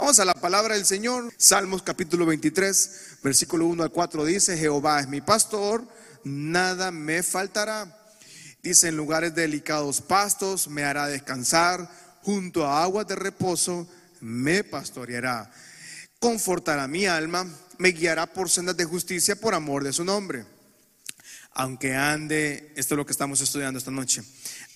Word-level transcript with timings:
Vamos 0.00 0.18
a 0.18 0.24
la 0.24 0.32
palabra 0.32 0.76
del 0.76 0.86
Señor. 0.86 1.30
Salmos 1.36 1.82
capítulo 1.82 2.24
23, 2.24 3.18
versículo 3.22 3.66
1 3.66 3.82
al 3.82 3.90
4 3.90 4.24
dice, 4.24 4.56
Jehová 4.56 4.98
es 4.98 5.08
mi 5.08 5.20
pastor, 5.20 5.86
nada 6.24 6.90
me 6.90 7.22
faltará. 7.22 8.00
Dice, 8.62 8.88
en 8.88 8.96
lugares 8.96 9.34
delicados 9.34 10.00
pastos 10.00 10.68
me 10.68 10.84
hará 10.84 11.06
descansar, 11.06 11.86
junto 12.22 12.66
a 12.66 12.82
aguas 12.82 13.08
de 13.08 13.14
reposo 13.14 13.86
me 14.22 14.64
pastoreará. 14.64 15.52
Confortará 16.18 16.88
mi 16.88 17.04
alma, 17.04 17.46
me 17.76 17.90
guiará 17.90 18.24
por 18.24 18.48
sendas 18.48 18.78
de 18.78 18.86
justicia 18.86 19.36
por 19.36 19.54
amor 19.54 19.84
de 19.84 19.92
su 19.92 20.02
nombre. 20.02 20.46
Aunque 21.52 21.94
ande, 21.94 22.72
esto 22.74 22.94
es 22.94 22.96
lo 22.96 23.04
que 23.04 23.12
estamos 23.12 23.42
estudiando 23.42 23.76
esta 23.76 23.90
noche, 23.90 24.22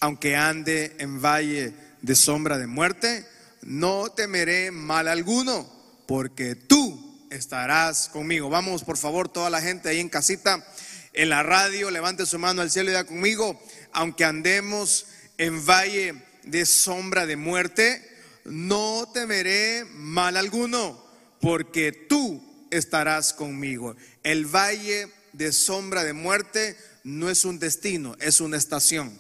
aunque 0.01 0.37
ande 0.37 0.95
en 0.99 1.23
valle 1.23 1.73
de 2.03 2.15
sombra 2.15 2.59
de 2.59 2.67
muerte, 2.67 3.27
no 3.65 4.11
temeré 4.11 4.71
mal 4.71 5.09
alguno, 5.09 5.67
porque 6.07 6.55
tú 6.55 7.27
estarás 7.31 8.09
conmigo. 8.09 8.51
Vamos, 8.51 8.85
por 8.85 8.99
favor, 8.99 9.29
toda 9.29 9.49
la 9.51 9.63
gente 9.63 9.89
ahí 9.89 10.01
en 10.01 10.11
casita, 10.11 10.67
en 11.15 11.31
la 11.31 11.43
radio, 11.43 11.91
levante 11.91 12.27
su 12.27 12.39
mano 12.39 12.61
al 12.61 12.71
cielo 12.71 12.91
y 12.91 12.95
da 12.95 13.05
conmigo, 13.05 13.61
aunque 13.93 14.25
andemos 14.25 15.07
en 15.39 15.65
valle 15.65 16.15
de 16.43 16.67
sombra 16.67 17.25
de 17.25 17.37
muerte, 17.37 18.07
no 18.45 19.09
temeré 19.13 19.85
mal 19.95 20.37
alguno, 20.37 21.03
porque 21.41 21.93
tú 21.93 22.67
estarás 22.71 23.33
conmigo. 23.33 23.97
El 24.23 24.45
valle 24.45 25.09
de 25.33 25.53
sombra 25.53 26.05
de 26.05 26.13
muerte 26.13 26.77
no 27.03 27.31
es 27.31 27.47
un 27.47 27.59
destino, 27.59 28.15
es 28.21 28.41
una 28.41 28.59
estación. 28.59 29.19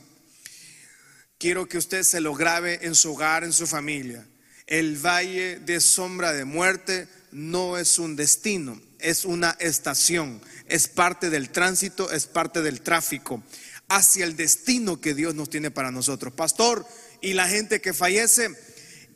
Quiero 1.38 1.66
que 1.66 1.78
usted 1.78 2.02
se 2.02 2.20
lo 2.20 2.34
grabe 2.34 2.80
en 2.82 2.94
su 2.94 3.12
hogar, 3.12 3.42
en 3.44 3.52
su 3.52 3.66
familia. 3.66 4.26
El 4.66 4.96
valle 4.96 5.58
de 5.58 5.80
sombra 5.80 6.32
de 6.32 6.44
muerte 6.44 7.06
no 7.32 7.76
es 7.76 7.98
un 7.98 8.16
destino, 8.16 8.80
es 8.98 9.24
una 9.24 9.56
estación, 9.60 10.40
es 10.68 10.88
parte 10.88 11.28
del 11.28 11.50
tránsito, 11.50 12.10
es 12.10 12.26
parte 12.26 12.62
del 12.62 12.80
tráfico 12.80 13.42
hacia 13.88 14.24
el 14.24 14.36
destino 14.36 15.00
que 15.00 15.14
Dios 15.14 15.34
nos 15.34 15.50
tiene 15.50 15.70
para 15.70 15.90
nosotros. 15.90 16.32
Pastor, 16.32 16.86
y 17.20 17.34
la 17.34 17.46
gente 17.46 17.80
que 17.80 17.92
fallece, 17.92 18.48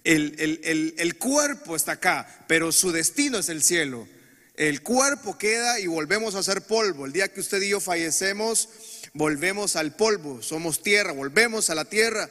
el, 0.05 0.95
el, 0.97 1.19
cuerpo 1.19 1.77
está 1.77 1.93
acá, 1.93 2.45
pero 2.47 2.71
su 2.71 2.93
destino 2.93 3.39
es 3.39 3.49
el 3.49 3.63
cielo. 3.63 4.07
El 4.55 4.83
cuerpo 4.83 5.39
queda 5.39 5.81
y 5.81 5.87
volvemos 5.87 6.35
a 6.35 6.43
ser 6.43 6.63
polvo. 6.63 7.07
El 7.07 7.13
día 7.13 7.33
que 7.33 7.41
usted 7.41 7.63
y 7.63 7.71
yo 7.71 7.81
fallecemos, 7.81 8.69
volvemos 9.15 9.77
al 9.77 9.95
polvo, 9.95 10.43
somos 10.43 10.83
tierra, 10.83 11.13
volvemos 11.13 11.71
a 11.71 11.75
la 11.75 11.85
tierra, 11.85 12.29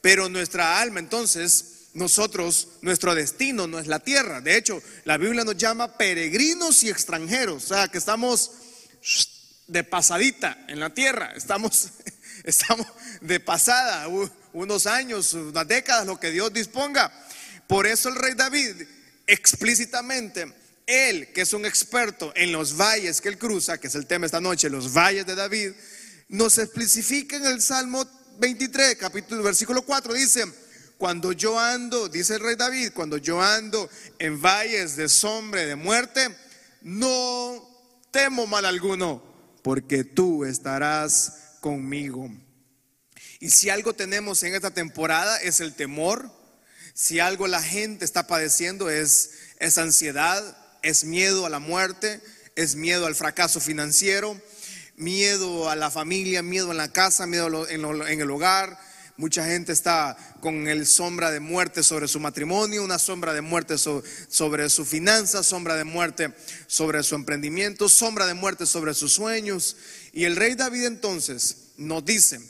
pero 0.00 0.28
nuestra 0.28 0.80
alma 0.80 1.00
entonces 1.00 1.79
nosotros, 1.94 2.68
nuestro 2.82 3.14
destino 3.14 3.66
no 3.66 3.78
es 3.78 3.86
la 3.86 4.00
tierra. 4.00 4.40
De 4.40 4.56
hecho, 4.56 4.82
la 5.04 5.16
Biblia 5.16 5.44
nos 5.44 5.56
llama 5.56 5.96
peregrinos 5.96 6.82
y 6.84 6.90
extranjeros, 6.90 7.64
o 7.64 7.74
sea, 7.74 7.88
que 7.88 7.98
estamos 7.98 8.52
de 9.66 9.84
pasadita 9.84 10.64
en 10.68 10.80
la 10.80 10.90
tierra, 10.90 11.32
estamos, 11.36 11.88
estamos 12.44 12.86
de 13.20 13.40
pasada, 13.40 14.08
unos 14.52 14.86
años, 14.86 15.34
unas 15.34 15.66
décadas, 15.66 16.06
lo 16.06 16.18
que 16.18 16.30
Dios 16.30 16.52
disponga. 16.52 17.12
Por 17.66 17.86
eso 17.86 18.08
el 18.08 18.16
rey 18.16 18.34
David 18.34 18.82
explícitamente, 19.26 20.52
él 20.86 21.32
que 21.32 21.42
es 21.42 21.52
un 21.52 21.64
experto 21.64 22.32
en 22.34 22.50
los 22.50 22.76
valles 22.76 23.20
que 23.20 23.28
él 23.28 23.38
cruza, 23.38 23.78
que 23.78 23.86
es 23.86 23.94
el 23.94 24.06
tema 24.06 24.26
esta 24.26 24.40
noche, 24.40 24.68
los 24.68 24.92
valles 24.92 25.24
de 25.24 25.36
David, 25.36 25.72
nos 26.28 26.58
especifica 26.58 27.36
en 27.36 27.46
el 27.46 27.62
Salmo 27.62 28.04
23, 28.38 28.96
capítulo, 28.96 29.42
versículo 29.42 29.82
4, 29.82 30.14
dice, 30.14 30.44
cuando 31.00 31.32
yo 31.32 31.58
ando, 31.58 32.10
dice 32.10 32.34
el 32.34 32.40
rey 32.40 32.56
David, 32.56 32.92
cuando 32.92 33.16
yo 33.16 33.40
ando 33.40 33.88
en 34.18 34.38
valles 34.42 34.96
de 34.96 35.08
sombra 35.08 35.62
de 35.62 35.74
muerte, 35.74 36.28
no 36.82 37.66
temo 38.10 38.46
mal 38.46 38.66
alguno, 38.66 39.22
porque 39.62 40.04
tú 40.04 40.44
estarás 40.44 41.56
conmigo. 41.60 42.30
Y 43.38 43.48
si 43.48 43.70
algo 43.70 43.94
tenemos 43.94 44.42
en 44.42 44.54
esta 44.54 44.72
temporada 44.72 45.38
es 45.38 45.60
el 45.60 45.74
temor, 45.74 46.30
si 46.92 47.18
algo 47.18 47.46
la 47.46 47.62
gente 47.62 48.04
está 48.04 48.26
padeciendo 48.26 48.90
es, 48.90 49.30
es 49.58 49.78
ansiedad, 49.78 50.54
es 50.82 51.04
miedo 51.04 51.46
a 51.46 51.48
la 51.48 51.60
muerte, 51.60 52.20
es 52.56 52.74
miedo 52.74 53.06
al 53.06 53.14
fracaso 53.14 53.58
financiero, 53.58 54.38
miedo 54.96 55.70
a 55.70 55.76
la 55.76 55.90
familia, 55.90 56.42
miedo 56.42 56.70
en 56.70 56.76
la 56.76 56.92
casa, 56.92 57.26
miedo 57.26 57.66
en 57.70 58.20
el 58.20 58.30
hogar, 58.30 58.89
Mucha 59.20 59.44
gente 59.44 59.72
está 59.72 60.16
con 60.40 60.66
el 60.66 60.86
sombra 60.86 61.30
de 61.30 61.40
muerte 61.40 61.82
sobre 61.82 62.08
su 62.08 62.18
matrimonio, 62.18 62.82
una 62.82 62.98
sombra 62.98 63.34
de 63.34 63.42
muerte 63.42 63.76
sobre 63.76 64.70
su 64.70 64.86
finanza, 64.86 65.42
sombra 65.42 65.76
de 65.76 65.84
muerte 65.84 66.32
sobre 66.66 67.02
su 67.02 67.16
emprendimiento, 67.16 67.90
sombra 67.90 68.24
de 68.24 68.32
muerte 68.32 68.64
sobre 68.64 68.94
sus 68.94 69.12
sueños. 69.12 69.76
Y 70.14 70.24
el 70.24 70.36
rey 70.36 70.54
David 70.54 70.84
entonces 70.84 71.72
nos 71.76 72.02
dice, 72.02 72.40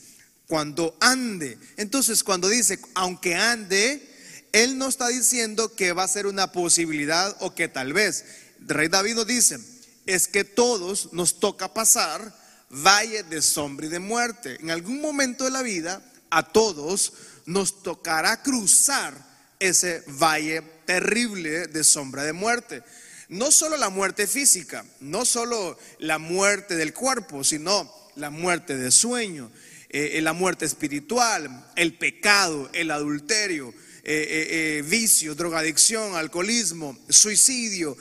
cuando 0.47 0.97
ande, 1.01 1.59
entonces 1.77 2.23
cuando 2.23 2.49
dice, 2.49 2.79
aunque 2.95 3.35
ande, 3.35 4.09
él 4.53 4.79
no 4.79 4.87
está 4.87 5.09
diciendo 5.09 5.75
que 5.75 5.93
va 5.93 6.05
a 6.05 6.09
ser 6.09 6.29
una 6.29 6.53
posibilidad 6.53 7.37
o 7.41 7.53
que 7.53 7.67
tal 7.67 7.93
vez. 7.93 8.25
El 8.61 8.69
rey 8.69 8.87
David 8.87 9.17
nos 9.17 9.27
dice, 9.27 9.59
es 10.07 10.29
que 10.29 10.45
todos 10.45 11.13
nos 11.13 11.41
toca 11.41 11.75
pasar 11.75 12.33
valle 12.71 13.25
de 13.25 13.43
sombra 13.43 13.87
y 13.87 13.89
de 13.89 13.99
muerte. 13.99 14.57
En 14.61 14.71
algún 14.71 15.01
momento 15.01 15.43
de 15.43 15.51
la 15.51 15.63
vida 15.63 16.01
a 16.31 16.43
todos 16.43 17.13
nos 17.47 17.83
tocará 17.83 18.43
cruzar 18.43 19.15
ese 19.59 20.03
valle 20.07 20.63
terrible 20.87 21.67
de 21.67 21.85
sombra 21.85 22.25
de 22.25 22.33
muerte. 22.33 22.83
No 23.29 23.53
solo 23.53 23.77
la 23.77 23.91
muerte 23.91 24.27
física, 24.27 24.85
no 25.01 25.25
solo 25.25 25.79
la 25.99 26.19
muerte 26.19 26.75
del 26.75 26.93
cuerpo, 26.93 27.45
sino 27.45 27.93
la 28.17 28.31
muerte 28.31 28.77
de 28.77 28.91
sueño, 28.91 29.51
eh, 29.89 30.13
eh, 30.15 30.21
la 30.21 30.33
muerte 30.33 30.65
espiritual, 30.65 31.69
el 31.77 31.95
pecado, 31.95 32.71
el 32.73 32.91
adulterio, 32.91 33.75
eh, 34.03 34.83
vicio, 34.87 35.35
drogadicción, 35.35 36.17
alcoholismo, 36.17 36.99
suicidio, 37.09 37.97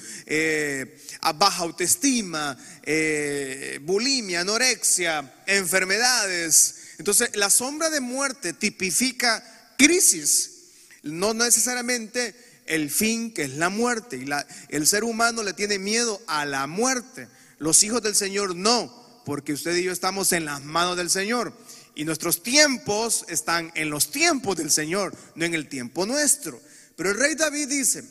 baja 1.36 1.64
autoestima, 1.64 2.58
bulimia, 3.82 4.42
anorexia, 4.42 5.34
enfermedades, 5.46 6.79
entonces, 7.00 7.34
la 7.36 7.50
sombra 7.50 7.90
de 7.90 8.02
muerte 8.02 8.52
tipifica 8.52 9.42
crisis, 9.78 10.52
no 11.02 11.34
necesariamente 11.34 12.36
el 12.66 12.92
fin 12.92 13.34
que 13.34 13.44
es 13.44 13.52
la 13.52 13.70
muerte. 13.70 14.18
Y 14.18 14.30
el 14.76 14.86
ser 14.86 15.06
humano 15.06 15.42
le 15.42 15.54
tiene 15.54 15.80
miedo 15.80 16.22
a 16.28 16.46
la 16.46 16.68
muerte. 16.68 17.30
Los 17.58 17.84
hijos 17.84 18.04
del 18.04 18.16
Señor 18.16 18.54
no, 18.54 19.24
porque 19.26 19.54
usted 19.54 19.78
y 19.78 19.84
yo 19.84 19.94
estamos 19.94 20.34
en 20.34 20.44
las 20.44 20.62
manos 20.62 20.98
del 20.98 21.10
Señor. 21.10 21.54
Y 21.96 22.04
nuestros 22.04 22.44
tiempos 22.44 23.24
están 23.30 23.72
en 23.76 23.90
los 23.90 24.12
tiempos 24.12 24.58
del 24.58 24.70
Señor, 24.70 25.16
no 25.36 25.46
en 25.46 25.54
el 25.54 25.70
tiempo 25.70 26.06
nuestro. 26.06 26.62
Pero 26.98 27.12
el 27.12 27.18
rey 27.18 27.36
David 27.36 27.70
dice, 27.70 28.04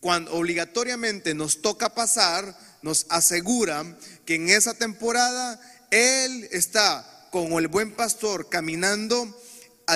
cuando 0.00 0.34
obligatoriamente 0.34 1.32
nos 1.32 1.62
toca 1.62 1.94
pasar, 1.94 2.54
nos 2.82 3.06
asegura 3.08 3.96
que 4.26 4.34
en 4.34 4.50
esa 4.50 4.74
temporada 4.74 5.58
Él 5.90 6.46
está 6.52 7.13
como 7.34 7.58
el 7.58 7.66
buen 7.66 7.90
pastor 7.90 8.48
caminando 8.48 9.28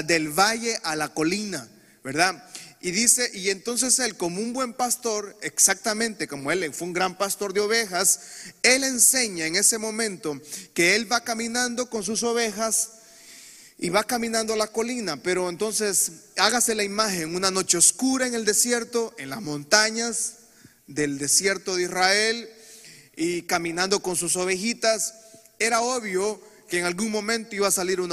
del 0.07 0.31
valle 0.31 0.77
a 0.83 0.97
la 0.97 1.15
colina, 1.15 1.69
¿verdad? 2.03 2.45
Y 2.81 2.91
dice, 2.91 3.31
y 3.33 3.51
entonces 3.51 3.97
él 4.01 4.17
como 4.17 4.41
un 4.41 4.53
buen 4.53 4.73
pastor, 4.73 5.39
exactamente 5.41 6.27
como 6.27 6.51
él 6.51 6.75
fue 6.75 6.89
un 6.89 6.93
gran 6.93 7.17
pastor 7.17 7.53
de 7.53 7.61
ovejas, 7.61 8.19
él 8.65 8.83
enseña 8.83 9.47
en 9.47 9.55
ese 9.55 9.79
momento 9.79 10.37
que 10.75 10.97
él 10.97 11.13
va 11.13 11.23
caminando 11.23 11.89
con 11.89 12.03
sus 12.03 12.25
ovejas 12.25 12.91
y 13.79 13.91
va 13.91 14.03
caminando 14.03 14.55
a 14.55 14.57
la 14.57 14.73
colina, 14.73 15.23
pero 15.23 15.49
entonces 15.49 16.11
hágase 16.39 16.75
la 16.75 16.83
imagen, 16.83 17.37
una 17.37 17.53
noche 17.53 17.79
oscura 17.79 18.27
en 18.27 18.35
el 18.35 18.45
desierto, 18.45 19.15
en 19.17 19.31
las 19.31 19.43
montañas 19.43 20.33
del 20.89 21.19
desierto 21.19 21.77
de 21.77 21.85
Israel 21.85 22.51
y 23.15 23.43
caminando 23.43 24.03
con 24.03 24.17
sus 24.17 24.35
ovejitas, 24.35 25.15
era 25.61 25.83
obvio 25.83 26.49
que 26.69 26.79
en 26.79 26.85
algún 26.85 27.11
momento 27.11 27.57
iba 27.57 27.69
a 27.69 27.73
salir 27.73 28.01
un, 28.01 28.13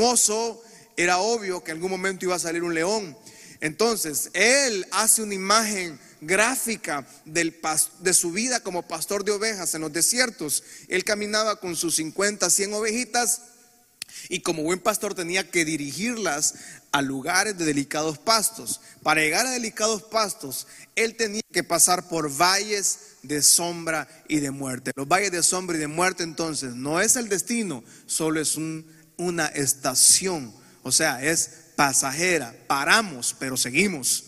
oso, 0.00 0.62
era 0.96 1.18
obvio 1.18 1.62
que 1.62 1.70
en 1.70 1.76
algún 1.76 1.90
momento 1.90 2.24
iba 2.24 2.34
a 2.34 2.40
salir 2.40 2.62
un 2.62 2.74
león. 2.74 3.16
Entonces, 3.60 4.30
él 4.34 4.86
hace 4.90 5.22
una 5.22 5.34
imagen 5.34 5.98
gráfica 6.20 7.06
del, 7.24 7.58
de 8.00 8.14
su 8.14 8.32
vida 8.32 8.60
como 8.60 8.82
pastor 8.82 9.24
de 9.24 9.32
ovejas 9.32 9.74
en 9.74 9.82
los 9.82 9.92
desiertos. 9.92 10.62
Él 10.88 11.04
caminaba 11.04 11.60
con 11.60 11.76
sus 11.76 11.96
50, 11.96 12.50
100 12.50 12.74
ovejitas 12.74 13.42
y 14.28 14.40
como 14.40 14.62
buen 14.62 14.80
pastor 14.80 15.14
tenía 15.14 15.48
que 15.50 15.64
dirigirlas 15.64 16.54
a 16.92 17.02
lugares 17.02 17.56
de 17.56 17.64
delicados 17.64 18.18
pastos. 18.18 18.80
Para 19.02 19.20
llegar 19.20 19.46
a 19.46 19.50
delicados 19.50 20.02
pastos, 20.02 20.66
él 20.94 21.16
tenía 21.16 21.42
que 21.52 21.64
pasar 21.64 22.08
por 22.08 22.30
valles 22.30 22.98
de 23.26 23.42
sombra 23.42 24.08
y 24.28 24.40
de 24.40 24.50
muerte. 24.50 24.92
Los 24.96 25.08
valles 25.08 25.32
de 25.32 25.42
sombra 25.42 25.76
y 25.76 25.80
de 25.80 25.86
muerte 25.86 26.22
entonces 26.22 26.74
no 26.74 27.00
es 27.00 27.16
el 27.16 27.28
destino, 27.28 27.84
solo 28.06 28.40
es 28.40 28.56
una 29.16 29.46
estación, 29.46 30.52
o 30.82 30.92
sea, 30.92 31.22
es 31.22 31.50
pasajera. 31.76 32.54
Paramos, 32.66 33.36
pero 33.38 33.56
seguimos. 33.56 34.24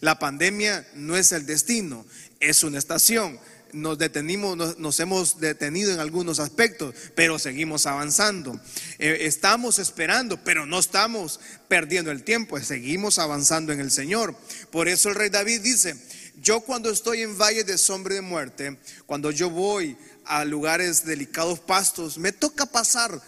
La 0.00 0.18
pandemia 0.18 0.86
no 0.94 1.16
es 1.16 1.32
el 1.32 1.44
destino, 1.46 2.06
es 2.40 2.62
una 2.62 2.78
estación. 2.78 3.38
Nos 3.72 3.98
detenimos, 3.98 4.78
nos, 4.78 5.00
hemos 5.00 5.40
detenido 5.40 5.92
en 5.92 5.98
algunos 5.98 6.38
aspectos, 6.38 6.94
pero 7.16 7.40
seguimos 7.40 7.86
avanzando. 7.86 8.60
Eh, 9.00 9.18
estamos 9.22 9.80
esperando, 9.80 10.44
pero 10.44 10.64
no 10.64 10.78
estamos 10.78 11.40
perdiendo 11.66 12.12
el 12.12 12.22
tiempo, 12.22 12.60
seguimos 12.60 13.18
avanzando 13.18 13.72
en 13.72 13.80
el 13.80 13.90
Señor. 13.90 14.36
Por 14.70 14.86
eso 14.86 15.08
el 15.08 15.16
rey 15.16 15.28
David 15.28 15.60
dice, 15.62 15.96
yo 16.40 16.60
cuando 16.60 16.90
estoy 16.90 17.22
en 17.22 17.38
valle 17.38 17.64
de 17.64 17.78
sombra 17.78 18.14
y 18.14 18.16
de 18.16 18.22
muerte, 18.22 18.78
cuando 19.06 19.30
yo 19.30 19.50
voy 19.50 19.96
a 20.24 20.44
lugares 20.44 21.04
delicados 21.04 21.60
pastos, 21.60 22.18
me 22.18 22.32
toca 22.32 22.66
pasar 22.66 23.20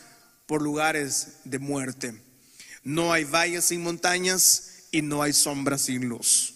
por 0.46 0.62
lugares 0.62 1.28
de 1.44 1.58
muerte. 1.58 2.20
No 2.82 3.12
hay 3.12 3.24
valles 3.24 3.66
sin 3.66 3.82
montañas 3.82 4.84
y 4.90 5.02
no 5.02 5.22
hay 5.22 5.32
sombras 5.32 5.82
sin 5.82 6.08
luz. 6.08 6.54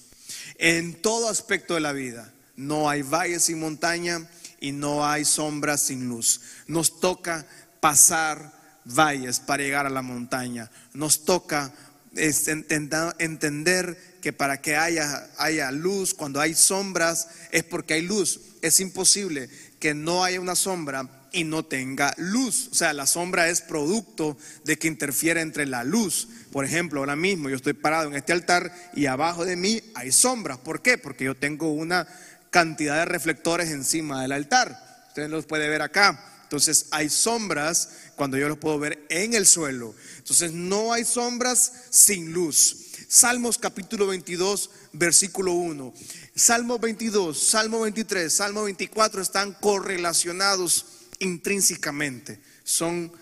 En 0.57 1.01
todo 1.01 1.29
aspecto 1.29 1.75
de 1.75 1.81
la 1.81 1.93
vida, 1.93 2.33
no 2.57 2.89
hay 2.89 3.03
valles 3.03 3.45
sin 3.45 3.61
montaña 3.61 4.29
y 4.61 4.73
no 4.73 5.07
hay 5.07 5.25
sombras 5.25 5.83
sin 5.83 6.09
luz. 6.09 6.41
Nos 6.67 7.01
toca 7.01 7.47
pasar 7.81 8.53
valles 8.85 9.41
para 9.41 9.63
llegar 9.63 9.87
a 9.87 9.91
la 9.91 10.03
montaña. 10.03 10.71
Nos 10.93 11.25
toca 11.25 11.73
entender 12.15 13.97
que 14.21 14.33
para 14.33 14.61
que 14.61 14.77
haya, 14.77 15.29
haya 15.39 15.71
luz, 15.71 16.15
cuando 16.15 16.41
hay 16.41 16.55
sombras, 16.55 17.29
es 17.51 17.65
porque 17.65 17.95
hay 17.95 18.03
luz. 18.03 18.41
Es 18.63 18.81
imposible 18.81 19.49
que 19.79 19.95
no 19.95 20.25
haya 20.25 20.41
una 20.41 20.57
sombra 20.57 21.09
y 21.33 21.45
no 21.45 21.65
tenga 21.65 22.15
luz. 22.19 22.69
O 22.71 22.75
sea, 22.75 22.93
la 22.93 23.07
sombra 23.07 23.49
es 23.49 23.61
producto 23.61 24.37
de 24.65 24.77
que 24.77 24.89
interfiere 24.89 25.41
entre 25.41 25.67
la 25.67 25.85
luz. 25.85 26.29
Por 26.53 26.65
ejemplo, 26.65 27.01
ahora 27.01 27.17
mismo 27.17 27.49
yo 27.49 27.57
estoy 27.57 27.73
parado 27.73 28.09
en 28.09 28.15
este 28.15 28.33
altar 28.33 28.73
y 28.95 29.07
abajo 29.07 29.45
de 29.45 29.57
mí 29.57 29.83
hay 29.95 30.13
sombras. 30.13 30.59
¿Por 30.59 30.83
qué? 30.83 30.99
Porque 30.99 31.25
yo 31.25 31.35
tengo 31.35 31.73
una 31.73 32.07
cantidad 32.51 32.97
de 32.97 33.05
reflectores 33.05 33.71
encima 33.71 34.23
del 34.23 34.33
altar. 34.33 35.05
Ustedes 35.09 35.31
los 35.31 35.47
pueden 35.47 35.71
ver 35.71 35.83
acá. 35.83 36.25
Entonces 36.51 36.87
hay 36.91 37.09
sombras 37.09 37.91
cuando 38.17 38.37
yo 38.37 38.49
los 38.49 38.59
puedo 38.59 38.77
ver 38.77 39.07
en 39.09 39.35
el 39.35 39.47
suelo. 39.47 39.95
Entonces 40.19 40.51
no 40.51 40.93
hay 40.93 41.05
sombras 41.05 41.73
sin 41.91 42.33
luz. 42.33 42.89
Salmos 43.07 43.57
capítulo 43.57 44.09
22, 44.09 44.69
versículo 44.93 45.53
1. 45.53 45.95
Salmo 46.35 46.81
22, 46.81 47.41
Salmo 47.41 47.83
23, 47.83 48.33
Salmo 48.33 48.65
24 48.65 49.23
están 49.23 49.53
correlacionados 49.61 50.87
intrínsecamente, 51.21 52.41
son 52.65 53.13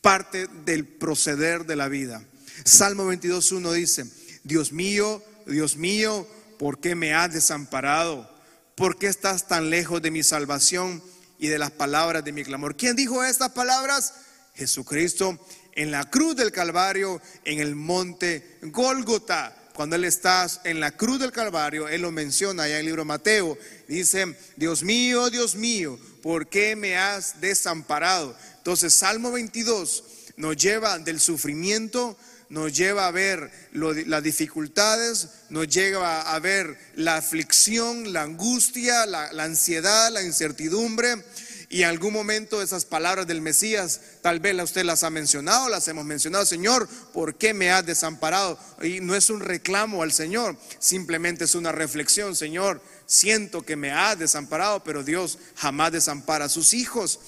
parte 0.00 0.48
del 0.64 0.84
proceder 0.88 1.66
de 1.66 1.76
la 1.76 1.86
vida. 1.86 2.24
Salmo 2.64 3.06
22, 3.06 3.52
1 3.52 3.72
dice, 3.74 4.06
Dios 4.42 4.72
mío, 4.72 5.22
Dios 5.46 5.76
mío, 5.76 6.26
¿por 6.58 6.80
qué 6.80 6.96
me 6.96 7.14
has 7.14 7.32
desamparado? 7.32 8.28
¿Por 8.74 8.98
qué 8.98 9.06
estás 9.06 9.46
tan 9.46 9.70
lejos 9.70 10.02
de 10.02 10.10
mi 10.10 10.24
salvación 10.24 11.00
y 11.38 11.48
de 11.48 11.58
las 11.58 11.70
palabras 11.70 12.24
de 12.24 12.32
mi 12.32 12.44
clamor? 12.44 12.76
¿Quién 12.76 12.96
dijo 12.96 13.24
estas 13.24 13.50
palabras? 13.50 14.14
Jesucristo 14.54 15.38
en 15.72 15.90
la 15.90 16.08
cruz 16.08 16.34
del 16.36 16.52
Calvario, 16.52 17.20
en 17.44 17.60
el 17.60 17.76
monte 17.76 18.58
Gólgota 18.62 19.54
cuando 19.76 19.94
Él 19.94 20.04
está 20.04 20.48
en 20.64 20.80
la 20.80 20.90
cruz 20.90 21.20
del 21.20 21.32
Calvario, 21.32 21.86
Él 21.86 22.00
lo 22.00 22.10
menciona 22.10 22.62
allá 22.62 22.76
en 22.76 22.80
el 22.80 22.86
libro 22.86 23.04
Mateo. 23.04 23.58
Dice, 23.86 24.34
Dios 24.56 24.82
mío, 24.82 25.28
Dios 25.28 25.54
mío, 25.54 25.98
¿por 26.22 26.48
qué 26.48 26.74
me 26.74 26.96
has 26.96 27.42
desamparado? 27.42 28.34
Entonces, 28.56 28.94
Salmo 28.94 29.32
22 29.32 30.02
nos 30.36 30.56
lleva 30.56 30.98
del 30.98 31.20
sufrimiento, 31.20 32.16
nos 32.48 32.72
lleva 32.72 33.08
a 33.08 33.10
ver 33.10 33.50
las 33.72 34.22
dificultades, 34.22 35.28
nos 35.48 35.68
lleva 35.68 36.22
a 36.22 36.38
ver 36.38 36.78
la 36.94 37.16
aflicción, 37.16 38.12
la 38.12 38.22
angustia, 38.22 39.06
la, 39.06 39.28
ansiedad, 39.42 40.12
la 40.12 40.22
incertidumbre 40.22 41.24
y 41.68 41.82
en 41.82 41.88
algún 41.88 42.12
momento 42.12 42.62
esas 42.62 42.84
palabras 42.84 43.26
del 43.26 43.42
Mesías, 43.42 44.00
tal 44.22 44.38
vez 44.38 44.54
usted 44.62 44.84
las 44.84 45.02
ha 45.02 45.10
mencionado, 45.10 45.68
las 45.68 45.88
hemos 45.88 46.04
mencionado, 46.04 46.46
Señor, 46.46 46.88
¿por 47.12 47.34
qué 47.34 47.54
me 47.54 47.72
has 47.72 47.84
desamparado? 47.84 48.56
Y 48.82 49.00
no 49.00 49.16
es 49.16 49.30
un 49.30 49.40
reclamo 49.40 50.02
al 50.02 50.12
Señor, 50.12 50.56
simplemente 50.78 51.44
es 51.44 51.56
una 51.56 51.72
reflexión, 51.72 52.36
Señor, 52.36 52.80
siento 53.06 53.62
que 53.62 53.74
me 53.74 53.90
has 53.90 54.16
desamparado, 54.16 54.84
pero 54.84 55.02
Dios 55.02 55.38
jamás 55.56 55.90
desampara 55.90 56.44
a 56.44 56.48
sus 56.48 56.72
hijos, 56.72 57.18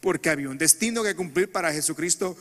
porque 0.00 0.30
había 0.30 0.48
un 0.48 0.58
destino 0.58 1.02
que 1.02 1.16
cumplir 1.16 1.50
para 1.50 1.72
Jesucristo 1.72 2.36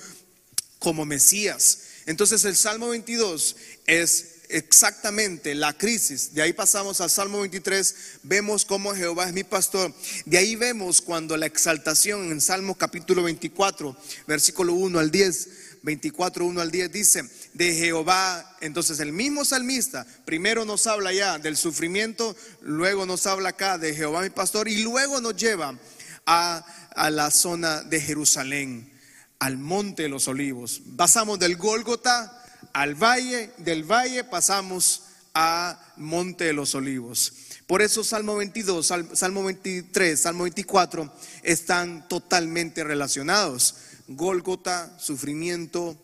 como 0.79 1.05
Mesías. 1.05 1.79
Entonces 2.05 2.45
el 2.45 2.55
Salmo 2.55 2.89
22 2.89 3.55
es 3.85 4.37
exactamente 4.49 5.55
la 5.55 5.77
crisis. 5.77 6.33
De 6.33 6.41
ahí 6.41 6.53
pasamos 6.53 7.01
al 7.01 7.09
Salmo 7.09 7.41
23, 7.41 7.95
vemos 8.23 8.65
cómo 8.65 8.95
Jehová 8.95 9.27
es 9.27 9.33
mi 9.33 9.43
pastor. 9.43 9.93
De 10.25 10.37
ahí 10.37 10.55
vemos 10.55 11.01
cuando 11.01 11.37
la 11.37 11.45
exaltación 11.45 12.31
en 12.31 12.41
Salmo 12.41 12.75
capítulo 12.75 13.23
24, 13.23 13.95
versículo 14.27 14.73
1 14.73 14.99
al 14.99 15.11
10, 15.11 15.49
24, 15.83 16.45
1 16.45 16.61
al 16.61 16.71
10 16.71 16.91
dice, 16.91 17.23
de 17.53 17.73
Jehová, 17.73 18.57
entonces 18.61 18.99
el 18.99 19.13
mismo 19.13 19.45
salmista, 19.45 20.05
primero 20.25 20.65
nos 20.65 20.87
habla 20.87 21.13
ya 21.13 21.39
del 21.39 21.57
sufrimiento, 21.57 22.35
luego 22.61 23.05
nos 23.05 23.25
habla 23.27 23.49
acá 23.49 23.77
de 23.77 23.95
Jehová 23.95 24.21
mi 24.21 24.29
pastor 24.29 24.67
y 24.67 24.83
luego 24.83 25.21
nos 25.21 25.35
lleva 25.35 25.77
a, 26.25 26.65
a 26.95 27.09
la 27.09 27.31
zona 27.31 27.83
de 27.83 28.01
Jerusalén, 28.01 28.91
al 29.39 29.57
monte 29.57 30.03
de 30.03 30.09
los 30.09 30.27
olivos. 30.27 30.81
Pasamos 30.95 31.39
del 31.39 31.57
Gólgota 31.57 32.43
al 32.73 32.95
valle, 32.95 33.51
del 33.57 33.83
valle 33.83 34.23
pasamos 34.23 35.03
a 35.33 35.79
Monte 35.97 36.45
de 36.45 36.53
los 36.53 36.75
Olivos. 36.75 37.33
Por 37.67 37.81
eso 37.81 38.03
Salmo 38.03 38.35
22, 38.37 38.93
Salmo 39.13 39.43
23, 39.43 40.19
Salmo 40.19 40.43
24 40.43 41.13
están 41.43 42.07
totalmente 42.07 42.83
relacionados. 42.83 43.75
Gólgota, 44.07 44.97
sufrimiento, 44.99 45.97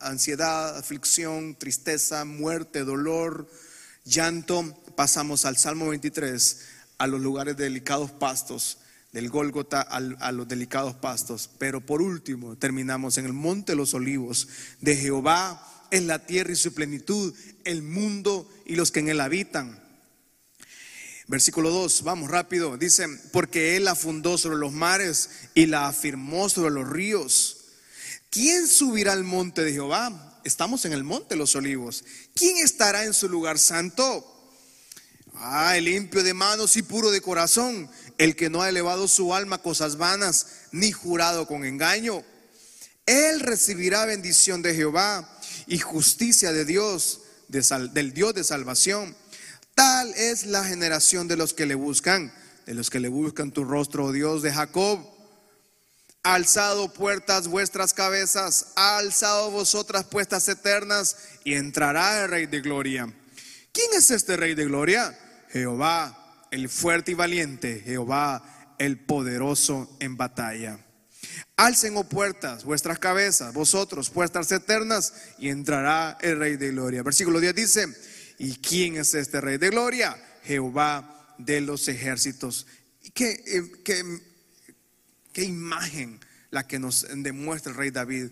ansiedad, 0.00 0.76
aflicción, 0.76 1.54
tristeza, 1.56 2.24
muerte, 2.24 2.84
dolor, 2.84 3.50
llanto. 4.04 4.64
Pasamos 4.96 5.44
al 5.44 5.56
Salmo 5.56 5.88
23, 5.88 6.60
a 6.98 7.06
los 7.06 7.20
lugares 7.20 7.56
de 7.56 7.64
delicados 7.64 8.10
pastos, 8.10 8.77
del 9.12 9.30
Gólgota 9.30 9.80
a 9.80 10.32
los 10.32 10.48
delicados 10.48 10.94
pastos. 10.94 11.50
Pero 11.58 11.84
por 11.84 12.02
último, 12.02 12.56
terminamos 12.56 13.18
en 13.18 13.26
el 13.26 13.32
Monte 13.32 13.72
de 13.72 13.76
los 13.76 13.94
Olivos 13.94 14.48
de 14.80 14.96
Jehová 14.96 15.64
es 15.90 16.02
la 16.02 16.26
tierra 16.26 16.52
y 16.52 16.56
su 16.56 16.74
plenitud, 16.74 17.34
el 17.64 17.82
mundo 17.82 18.48
y 18.66 18.76
los 18.76 18.90
que 18.90 19.00
en 19.00 19.08
él 19.08 19.20
habitan. 19.20 19.82
Versículo 21.26 21.70
2, 21.70 22.02
vamos 22.04 22.30
rápido. 22.30 22.76
Dice, 22.78 23.06
porque 23.32 23.76
Él 23.76 23.84
la 23.84 23.94
fundó 23.94 24.38
sobre 24.38 24.56
los 24.56 24.72
mares 24.72 25.28
y 25.54 25.66
la 25.66 25.86
afirmó 25.86 26.48
sobre 26.48 26.70
los 26.70 26.88
ríos. 26.88 27.56
¿Quién 28.30 28.66
subirá 28.66 29.12
al 29.12 29.24
monte 29.24 29.62
de 29.62 29.72
Jehová? 29.72 30.40
Estamos 30.44 30.84
en 30.86 30.94
el 30.94 31.04
monte 31.04 31.34
de 31.34 31.36
los 31.36 31.54
olivos. 31.54 32.04
¿Quién 32.34 32.56
estará 32.58 33.04
en 33.04 33.12
su 33.12 33.28
lugar 33.28 33.58
santo? 33.58 34.24
Ah, 35.34 35.76
limpio 35.76 36.22
de 36.22 36.34
manos 36.34 36.76
y 36.76 36.82
puro 36.82 37.10
de 37.10 37.20
corazón, 37.20 37.88
el 38.18 38.36
que 38.36 38.50
no 38.50 38.62
ha 38.62 38.68
elevado 38.68 39.08
su 39.08 39.34
alma 39.34 39.56
a 39.56 39.62
cosas 39.62 39.96
vanas, 39.96 40.46
ni 40.72 40.92
jurado 40.92 41.46
con 41.46 41.64
engaño. 41.64 42.24
Él 43.06 43.40
recibirá 43.40 44.04
bendición 44.04 44.60
de 44.60 44.74
Jehová 44.74 45.38
y 45.66 45.78
justicia 45.78 46.52
de 46.52 46.64
Dios, 46.64 47.20
del 47.48 48.12
Dios 48.12 48.34
de 48.34 48.44
salvación. 48.44 49.16
Tal 49.74 50.12
es 50.14 50.44
la 50.44 50.64
generación 50.64 51.28
de 51.28 51.36
los 51.36 51.54
que 51.54 51.64
le 51.64 51.76
buscan, 51.76 52.34
de 52.66 52.74
los 52.74 52.90
que 52.90 53.00
le 53.00 53.08
buscan 53.08 53.52
tu 53.52 53.64
rostro, 53.64 54.06
oh 54.06 54.12
Dios 54.12 54.42
de 54.42 54.52
Jacob. 54.52 54.98
Alzado 56.24 56.92
puertas 56.92 57.46
vuestras 57.46 57.94
cabezas, 57.94 58.72
alzado 58.74 59.52
vosotras 59.52 60.04
puestas 60.04 60.48
eternas, 60.48 61.16
y 61.44 61.54
entrará 61.54 62.24
el 62.24 62.30
Rey 62.30 62.46
de 62.46 62.60
Gloria. 62.60 63.14
¿Quién 63.72 63.90
es 63.96 64.10
este 64.10 64.36
Rey 64.36 64.54
de 64.54 64.64
Gloria? 64.64 65.16
Jehová, 65.50 66.27
el 66.50 66.68
fuerte 66.68 67.12
y 67.12 67.14
valiente, 67.14 67.82
Jehová, 67.84 68.74
el 68.78 68.98
poderoso 68.98 69.96
en 70.00 70.16
batalla. 70.16 70.84
Alcen, 71.56 71.96
oh 71.96 72.04
puertas, 72.04 72.64
vuestras 72.64 72.98
cabezas, 72.98 73.52
vosotros, 73.52 74.10
puertas 74.10 74.50
eternas, 74.52 75.12
y 75.38 75.48
entrará 75.48 76.16
el 76.20 76.38
Rey 76.38 76.56
de 76.56 76.70
Gloria. 76.70 77.02
Versículo 77.02 77.40
10 77.40 77.54
dice, 77.54 77.86
¿y 78.38 78.54
quién 78.56 78.96
es 78.96 79.14
este 79.14 79.40
Rey 79.40 79.58
de 79.58 79.70
Gloria? 79.70 80.16
Jehová 80.44 81.34
de 81.38 81.60
los 81.60 81.88
ejércitos. 81.88 82.66
¿Qué, 83.12 83.42
eh, 83.46 83.82
qué, 85.32 85.44
imagen 85.44 86.20
la 86.50 86.66
que 86.66 86.78
nos 86.78 87.06
demuestra 87.16 87.72
el 87.72 87.78
Rey 87.78 87.90
David? 87.90 88.28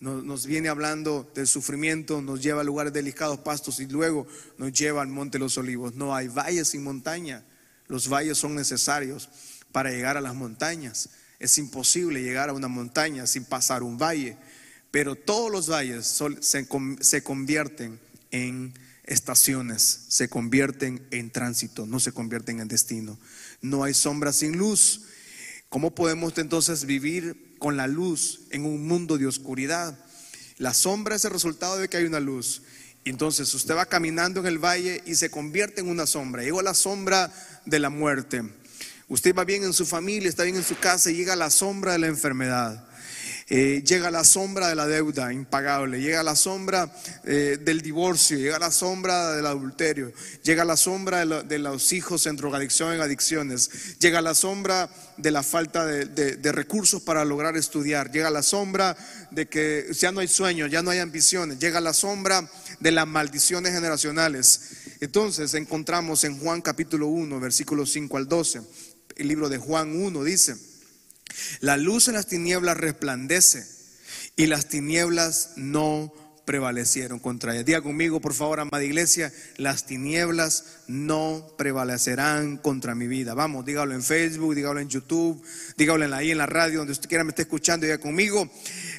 Nos, 0.00 0.24
nos, 0.24 0.46
viene 0.46 0.68
hablando 0.68 1.30
del 1.34 1.46
sufrimiento, 1.46 2.22
nos 2.22 2.42
lleva 2.42 2.62
a 2.62 2.64
lugares 2.64 2.92
delicados, 2.92 3.38
pastos, 3.40 3.78
y 3.80 3.86
luego 3.86 4.26
nos 4.56 4.72
lleva 4.72 5.02
al 5.02 5.08
Monte 5.08 5.38
de 5.38 5.44
los 5.44 5.58
Olivos. 5.58 5.94
No 5.94 6.14
hay 6.14 6.28
valles 6.28 6.68
sin 6.68 6.82
montaña. 6.82 7.44
Los 7.92 8.08
valles 8.08 8.38
son 8.38 8.54
necesarios 8.54 9.28
para 9.70 9.90
llegar 9.90 10.16
a 10.16 10.22
las 10.22 10.34
montañas. 10.34 11.10
Es 11.38 11.58
imposible 11.58 12.22
llegar 12.22 12.48
a 12.48 12.54
una 12.54 12.66
montaña 12.66 13.26
sin 13.26 13.44
pasar 13.44 13.82
un 13.82 13.98
valle, 13.98 14.38
pero 14.90 15.14
todos 15.14 15.52
los 15.52 15.68
valles 15.68 16.18
se, 16.40 17.22
convierten 17.22 18.00
en 18.30 18.72
estaciones 19.04 20.06
se 20.08 20.30
convierten 20.30 21.06
en 21.10 21.30
tránsito, 21.30 21.84
no 21.84 22.00
se 22.00 22.12
convierten 22.12 22.60
en 22.60 22.68
destino. 22.68 23.18
No 23.60 23.84
hay 23.84 23.92
sombra 23.92 24.32
sin 24.32 24.56
luz. 24.56 25.02
¿Cómo 25.68 25.94
podemos 25.94 26.32
entonces 26.38 26.86
vivir 26.86 27.56
con 27.58 27.76
la 27.76 27.88
luz 27.88 28.40
en 28.52 28.64
un 28.64 28.88
mundo 28.88 29.18
de 29.18 29.26
oscuridad? 29.26 29.98
La 30.56 30.72
sombra 30.72 31.16
es 31.16 31.26
el 31.26 31.32
resultado 31.32 31.76
de 31.76 31.90
que 31.90 31.98
hay 31.98 32.04
una 32.04 32.20
luz. 32.20 32.62
Entonces 33.04 33.52
usted 33.54 33.74
va 33.74 33.86
caminando 33.86 34.40
en 34.40 34.46
el 34.46 34.58
valle 34.58 35.02
y 35.06 35.16
se 35.16 35.30
convierte 35.30 35.80
en 35.80 35.88
una 35.88 36.06
sombra. 36.06 36.42
Llegó 36.42 36.62
la 36.62 36.74
sombra 36.74 37.32
de 37.64 37.78
la 37.78 37.90
muerte. 37.90 38.42
Usted 39.08 39.34
va 39.34 39.44
bien 39.44 39.64
en 39.64 39.72
su 39.72 39.84
familia, 39.84 40.28
está 40.28 40.44
bien 40.44 40.56
en 40.56 40.64
su 40.64 40.78
casa 40.78 41.10
y 41.10 41.16
llega 41.16 41.32
a 41.32 41.36
la 41.36 41.50
sombra 41.50 41.92
de 41.92 41.98
la 41.98 42.06
enfermedad. 42.06 42.88
Eh, 43.48 43.82
llega 43.84 44.10
la 44.10 44.24
sombra 44.24 44.68
de 44.68 44.74
la 44.74 44.86
deuda 44.86 45.32
impagable, 45.32 46.00
llega 46.00 46.22
la 46.22 46.36
sombra 46.36 46.94
eh, 47.24 47.58
del 47.60 47.82
divorcio, 47.82 48.38
llega 48.38 48.58
la 48.58 48.70
sombra 48.70 49.32
del 49.34 49.46
adulterio, 49.46 50.12
llega 50.42 50.64
la 50.64 50.76
sombra 50.76 51.24
de, 51.42 51.58
los 51.58 51.92
hijos 51.92 52.26
en 52.26 52.36
drogadicción, 52.36 52.94
en 52.94 53.00
adicciones, 53.00 53.98
llega 53.98 54.20
la 54.20 54.34
sombra 54.34 54.88
de 55.16 55.30
la 55.30 55.42
falta 55.42 55.84
de, 55.84 56.52
recursos 56.52 57.02
para 57.02 57.24
lograr 57.24 57.56
estudiar, 57.56 58.12
llega 58.12 58.30
la 58.30 58.42
sombra 58.42 58.96
de 59.30 59.46
que 59.48 59.86
ya 59.92 60.12
no 60.12 60.20
hay 60.20 60.28
sueños, 60.28 60.70
ya 60.70 60.82
no 60.82 60.90
hay 60.90 61.00
ambiciones, 61.00 61.58
llega 61.58 61.80
la 61.80 61.94
sombra 61.94 62.48
de 62.78 62.92
las 62.92 63.06
maldiciones 63.06 63.72
generacionales. 63.72 64.60
Entonces 65.00 65.54
encontramos 65.54 66.22
en 66.24 66.38
Juan 66.38 66.62
capítulo 66.62 67.08
1, 67.08 67.40
versículos 67.40 67.90
5 67.92 68.16
al 68.16 68.28
12, 68.28 68.62
el 69.16 69.28
libro 69.28 69.48
de 69.48 69.58
Juan 69.58 69.94
1 69.96 70.24
dice, 70.24 70.71
la 71.62 71.76
luz 71.76 72.08
en 72.08 72.14
las 72.14 72.26
tinieblas 72.26 72.76
resplandece 72.76 73.64
y 74.36 74.46
las 74.46 74.66
tinieblas 74.68 75.52
no 75.54 76.12
prevalecieron 76.44 77.20
contra 77.20 77.54
ella. 77.54 77.62
Diga 77.62 77.82
conmigo, 77.82 78.20
por 78.20 78.34
favor, 78.34 78.58
amada 78.58 78.82
iglesia, 78.82 79.32
las 79.58 79.86
tinieblas 79.86 80.64
no 80.88 81.46
prevalecerán 81.56 82.56
contra 82.56 82.96
mi 82.96 83.06
vida. 83.06 83.34
Vamos, 83.34 83.64
dígalo 83.64 83.94
en 83.94 84.02
Facebook, 84.02 84.56
dígalo 84.56 84.80
en 84.80 84.88
YouTube, 84.88 85.40
dígalo 85.76 86.12
ahí 86.16 86.32
en 86.32 86.38
la 86.38 86.46
radio, 86.46 86.80
donde 86.80 86.94
usted 86.94 87.08
quiera 87.08 87.22
me 87.22 87.30
esté 87.30 87.42
escuchando, 87.42 87.86
diga 87.86 87.98
conmigo, 87.98 88.50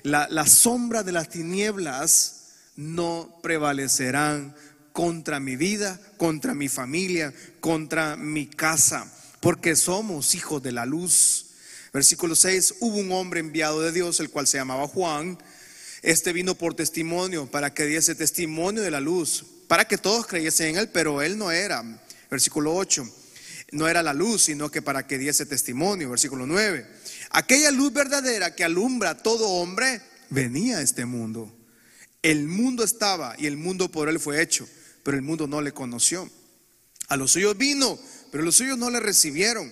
la, 0.03 0.29
la 0.29 0.47
sombra 0.47 1.03
de 1.03 1.11
las 1.11 1.27
tinieblas 1.27 2.45
no 2.77 3.41
prevalecerán 3.43 4.55
contra 4.93 5.41
mi 5.41 5.57
vida, 5.57 5.99
contra 6.15 6.53
mi 6.53 6.69
familia, 6.69 7.33
contra 7.59 8.15
mi 8.15 8.47
casa, 8.47 9.11
porque 9.41 9.75
somos 9.75 10.33
hijos 10.33 10.63
de 10.63 10.71
la 10.71 10.85
luz. 10.85 11.49
Versículo 11.93 12.35
6, 12.35 12.75
hubo 12.79 12.97
un 12.97 13.11
hombre 13.11 13.39
enviado 13.39 13.79
de 13.79 13.91
Dios, 13.91 14.19
el 14.19 14.31
cual 14.31 14.47
se 14.47 14.57
llamaba 14.57 14.87
Juan. 14.87 15.37
Este 16.01 16.33
vino 16.33 16.55
por 16.55 16.73
testimonio, 16.73 17.45
para 17.45 17.71
que 17.71 17.85
diese 17.85 18.15
testimonio 18.15 18.81
de 18.81 18.89
la 18.89 18.99
luz, 18.99 19.45
para 19.67 19.87
que 19.87 19.99
todos 19.99 20.25
creyesen 20.25 20.69
en 20.69 20.77
él, 20.77 20.89
pero 20.89 21.21
él 21.21 21.37
no 21.37 21.51
era. 21.51 21.83
Versículo 22.31 22.73
8, 22.75 23.07
no 23.73 23.87
era 23.87 24.01
la 24.01 24.15
luz, 24.15 24.45
sino 24.45 24.71
que 24.71 24.81
para 24.81 25.05
que 25.05 25.19
diese 25.19 25.45
testimonio. 25.45 26.09
Versículo 26.09 26.47
9, 26.47 26.83
aquella 27.29 27.69
luz 27.69 27.93
verdadera 27.93 28.55
que 28.55 28.63
alumbra 28.63 29.11
a 29.11 29.17
todo 29.21 29.47
hombre, 29.47 30.01
venía 30.31 30.79
a 30.79 30.81
este 30.81 31.05
mundo. 31.05 31.55
El 32.23 32.47
mundo 32.47 32.83
estaba 32.83 33.35
y 33.37 33.45
el 33.45 33.55
mundo 33.55 33.91
por 33.91 34.09
él 34.09 34.19
fue 34.19 34.41
hecho, 34.41 34.67
pero 35.03 35.15
el 35.15 35.21
mundo 35.21 35.45
no 35.45 35.61
le 35.61 35.73
conoció. 35.73 36.27
A 37.09 37.17
los 37.17 37.33
suyos 37.33 37.55
vino, 37.55 37.99
pero 38.31 38.43
los 38.43 38.55
suyos 38.55 38.79
no 38.79 38.89
le 38.89 38.99
recibieron. 38.99 39.71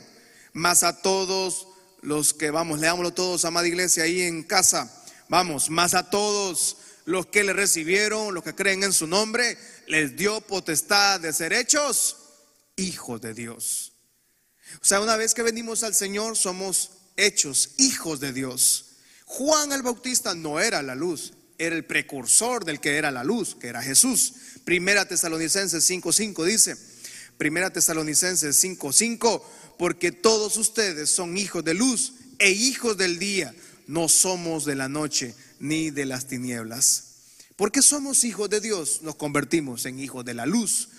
Mas 0.53 0.83
a 0.83 1.01
todos 1.01 1.70
los 2.01 2.34
que 2.34 2.51
vamos, 2.51 2.79
leámoslo 2.79 3.13
todos, 3.13 3.46
amada 3.46 3.67
iglesia, 3.67 4.03
ahí 4.03 4.22
en 4.22 4.43
casa. 4.43 4.91
Vamos, 5.29 5.70
más 5.70 5.93
a 5.93 6.10
todos 6.10 6.77
los 7.05 7.27
que 7.27 7.43
le 7.43 7.53
recibieron, 7.53 8.34
los 8.34 8.43
que 8.43 8.55
creen 8.55 8.84
en 8.84 8.93
su 8.93 9.08
nombre, 9.08 9.58
les 9.88 10.15
dio 10.15 10.41
potestad 10.41 11.20
de 11.20 11.34
ser 11.34 11.53
hechos 11.53 12.17
hijos 12.75 13.22
de 13.22 13.34
Dios. 13.34 13.93
O 14.81 14.86
sea, 14.86 15.01
una 15.01 15.17
vez 15.17 15.34
que 15.34 15.43
venimos 15.43 15.84
al 15.84 15.96
Señor, 15.96 16.38
somos 16.38 16.91
hechos 17.17 17.72
hijos 17.77 18.20
de 18.20 18.34
Dios. 18.34 18.86
Juan 19.25 19.72
el 19.72 19.81
Bautista 19.81 20.34
no 20.36 20.60
era 20.60 20.81
la 20.81 20.96
luz, 20.96 21.34
era 21.58 21.75
el 21.75 21.86
precursor 21.86 22.65
del 22.65 22.79
que 22.79 22.98
era 22.98 23.12
la 23.12 23.24
luz, 23.24 23.55
que 23.55 23.67
era 23.67 23.81
Jesús. 23.81 24.34
Primera 24.65 25.05
Tesalonicenses 25.05 25.89
5:5 25.89 26.46
dice, 26.46 26.77
Primera 27.38 27.71
Tesalonicenses 27.71 28.55
5:5, 28.63 29.43
porque 29.77 30.11
todos 30.11 30.57
ustedes 30.57 31.09
son 31.09 31.38
hijos 31.38 31.63
de 31.63 31.73
luz 31.73 32.13
e 32.39 32.51
hijos 32.51 32.97
del 32.97 33.19
día, 33.19 33.53
no 33.88 34.09
somos 34.09 34.65
de 34.65 34.75
la 34.75 34.88
noche 34.88 35.35
ni 35.59 35.89
de 35.89 36.05
las 36.05 36.27
tinieblas. 36.27 37.05
Porque 37.55 37.81
somos 37.81 38.23
hijos 38.23 38.50
de 38.50 38.61
Dios, 38.61 39.01
nos 39.01 39.15
convertimos 39.15 39.85
en 39.85 40.00
hijos 40.00 40.25
de 40.25 40.33
la 40.33 40.45
luz. 40.45 40.89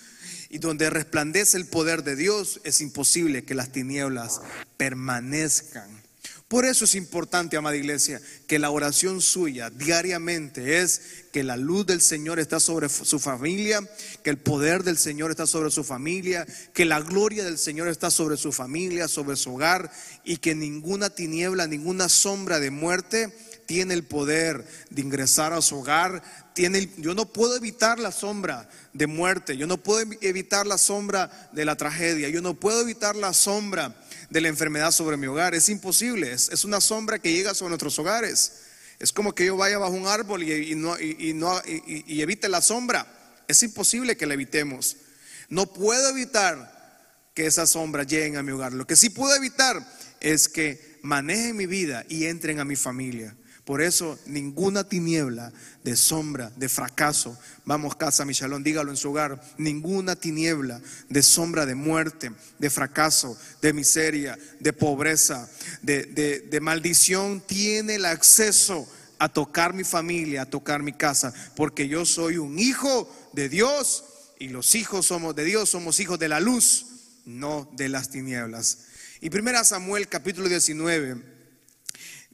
Y 0.49 0.59
donde 0.59 0.89
resplandece 0.89 1.57
el 1.57 1.65
poder 1.65 2.03
de 2.03 2.15
Dios, 2.15 2.61
es 2.63 2.79
imposible 2.79 3.43
que 3.43 3.55
las 3.55 3.71
tinieblas 3.71 4.39
permanezcan. 4.77 6.02
Por 6.47 6.65
eso 6.65 6.85
es 6.85 6.93
importante, 6.93 7.57
amada 7.57 7.75
iglesia, 7.75 8.21
que 8.47 8.59
la 8.59 8.69
oración 8.69 9.21
suya 9.21 9.69
diariamente 9.71 10.81
es 10.81 11.01
que 11.31 11.43
la 11.43 11.57
luz 11.57 11.87
del 11.87 11.99
Señor 11.99 12.39
está 12.39 12.59
sobre 12.59 12.89
su 12.89 13.19
familia, 13.19 13.81
que 14.23 14.29
el 14.29 14.37
poder 14.37 14.83
del 14.83 14.97
Señor 14.97 15.31
está 15.31 15.47
sobre 15.47 15.71
su 15.71 15.83
familia, 15.83 16.45
que 16.73 16.85
la 16.85 16.99
gloria 16.99 17.43
del 17.43 17.57
Señor 17.57 17.87
está 17.87 18.11
sobre 18.11 18.37
su 18.37 18.51
familia, 18.51 19.07
sobre 19.07 19.35
su 19.35 19.55
hogar 19.55 19.91
y 20.23 20.37
que 20.37 20.53
ninguna 20.53 21.09
tiniebla, 21.09 21.65
ninguna 21.65 22.07
sombra 22.07 22.59
de 22.59 22.69
muerte 22.69 23.33
tiene 23.65 23.93
el 23.93 24.03
poder 24.03 24.65
de 24.89 25.01
ingresar 25.01 25.53
a 25.53 25.61
su 25.61 25.79
hogar. 25.79 26.21
Tiene, 26.53 26.87
yo 26.97 27.15
no 27.15 27.25
puedo 27.25 27.55
evitar 27.55 27.97
la 27.97 28.11
sombra 28.11 28.69
de 28.93 29.07
muerte, 29.07 29.57
yo 29.57 29.65
no 29.65 29.77
puedo 29.77 30.05
evitar 30.21 30.67
la 30.67 30.77
sombra 30.77 31.49
de 31.51 31.65
la 31.65 31.75
tragedia, 31.75 32.29
yo 32.29 32.41
no 32.41 32.53
puedo 32.53 32.81
evitar 32.81 33.15
la 33.15 33.33
sombra 33.33 33.95
de 34.33 34.41
la 34.41 34.47
enfermedad 34.47 34.91
sobre 34.91 35.15
mi 35.15 35.27
hogar. 35.27 35.53
Es 35.53 35.69
imposible, 35.69 36.33
es, 36.33 36.65
una 36.65 36.81
sombra 36.81 37.19
que 37.19 37.31
llega 37.31 37.53
sobre 37.53 37.69
nuestros 37.69 37.97
hogares. 37.99 38.53
Es 38.99 39.13
como 39.13 39.33
que 39.35 39.45
yo 39.45 39.55
vaya 39.55 39.77
bajo 39.77 39.93
un 39.93 40.07
árbol 40.07 40.43
y, 40.43 40.75
no, 40.75 40.97
no, 41.35 41.61
y 41.67 42.21
evite 42.21 42.49
la 42.49 42.61
sombra. 42.61 43.05
Es 43.47 43.61
imposible 43.61 44.17
que 44.17 44.25
la 44.25 44.33
evitemos. 44.33 44.97
No 45.49 45.71
puedo 45.71 46.09
evitar 46.09 46.73
que 47.35 47.45
esas 47.45 47.69
sombras 47.69 48.07
lleguen 48.07 48.37
a 48.37 48.43
mi 48.43 48.51
hogar. 48.51 48.73
Lo 48.73 48.87
que 48.87 48.95
sí 48.95 49.09
puedo 49.09 49.35
evitar 49.35 49.85
es 50.19 50.47
que 50.47 50.97
manejen 51.03 51.55
mi 51.55 51.67
vida 51.67 52.03
y 52.09 52.25
entren 52.25 52.59
a 52.59 52.65
mi 52.65 52.75
familia. 52.75 53.35
Por 53.65 53.81
eso 53.81 54.19
ninguna 54.25 54.83
tiniebla 54.83 55.53
de 55.85 55.95
sombra, 55.95 56.51
de 56.57 56.67
fracaso, 56.67 57.37
vamos 57.63 57.95
casa 57.95 58.25
Michalón, 58.25 58.61
dígalo 58.61 58.91
en 58.91 58.97
su 58.97 59.11
hogar, 59.11 59.41
ninguna 59.57 60.17
tiniebla 60.17 60.81
de 61.07 61.23
sombra 61.23 61.65
de 61.65 61.73
muerte, 61.73 62.31
de 62.59 62.69
fracaso, 62.69 63.37
de 63.61 63.71
miseria, 63.71 64.37
de 64.59 64.73
pobreza, 64.73 65.49
de, 65.81 66.03
de 66.05 66.59
maldición 66.59 67.39
tiene 67.39 67.95
el 67.95 68.05
acceso 68.05 68.85
a 69.17 69.29
tocar 69.29 69.73
mi 69.73 69.85
familia, 69.85 70.41
a 70.41 70.49
tocar 70.49 70.83
mi 70.83 70.91
casa, 70.91 71.33
porque 71.55 71.87
yo 71.87 72.05
soy 72.05 72.37
un 72.37 72.59
hijo 72.59 73.09
de 73.31 73.47
Dios 73.47 74.03
y 74.39 74.49
los 74.49 74.75
hijos 74.75 75.05
somos 75.05 75.37
de 75.37 75.45
Dios, 75.45 75.69
somos 75.69 76.01
hijos 76.01 76.19
de 76.19 76.27
la 76.27 76.41
luz, 76.41 76.87
no 77.23 77.69
de 77.77 77.87
las 77.87 78.09
tinieblas. 78.09 78.79
Y 79.21 79.29
primera 79.29 79.63
Samuel 79.63 80.09
capítulo 80.09 80.49
19 80.49 81.42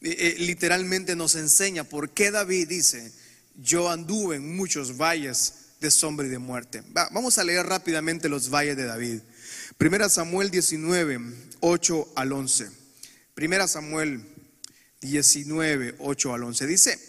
eh, 0.02 0.16
eh, 0.18 0.36
literalmente 0.40 1.16
nos 1.16 1.36
enseña 1.36 1.84
por 1.84 2.12
qué 2.12 2.32
David 2.32 2.70
dice, 2.70 3.12
yo 3.56 3.90
anduve 3.90 4.38
en 4.38 4.56
muchos 4.56 4.98
valles 4.98 5.54
de 5.82 5.92
sombra 5.92 6.28
y 6.28 6.30
de 6.30 6.40
muerte. 6.40 6.84
vamos 7.12 7.38
a 7.38 7.44
leer 7.44 7.66
rápidamente 7.66 8.30
los 8.30 8.50
valles 8.50 8.78
de 8.78 8.86
David. 8.86 9.20
Primera 9.78 10.10
Samuel 10.10 10.52
19, 10.52 11.20
8 11.62 12.14
al 12.16 12.32
11. 12.32 12.70
Primera 13.34 13.68
Samuel 13.68 14.24
19, 15.02 15.96
8 16.00 16.34
al 16.34 16.44
11. 16.44 16.68
Dice, 16.68 17.00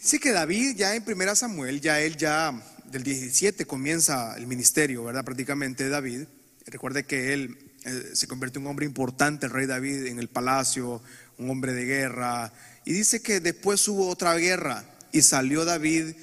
dice 0.00 0.18
que 0.18 0.32
David 0.32 0.76
ya 0.76 0.94
en 0.94 1.04
Primera 1.04 1.34
Samuel, 1.36 1.80
ya 1.80 2.00
él 2.00 2.16
ya 2.16 2.52
del 2.84 3.02
17 3.02 3.66
comienza 3.66 4.36
el 4.36 4.46
ministerio, 4.46 5.04
¿verdad? 5.04 5.24
Prácticamente 5.24 5.88
David. 5.88 6.26
Recuerde 6.66 7.04
que 7.04 7.34
él 7.34 7.63
eh, 7.84 8.10
se 8.14 8.26
convierte 8.26 8.58
en 8.58 8.64
un 8.64 8.70
hombre 8.70 8.86
importante, 8.86 9.44
el 9.46 9.52
rey 9.52 9.66
David, 9.66 10.06
en 10.06 10.18
el 10.18 10.28
palacio, 10.28 11.02
un 11.36 11.50
hombre 11.50 11.74
de 11.74 11.84
guerra. 11.84 12.50
Y 12.86 12.94
dice 12.94 13.20
que 13.20 13.40
después 13.40 13.86
hubo 13.88 14.08
otra 14.08 14.34
guerra 14.36 14.84
y 15.12 15.20
salió 15.20 15.66
David, 15.66 16.14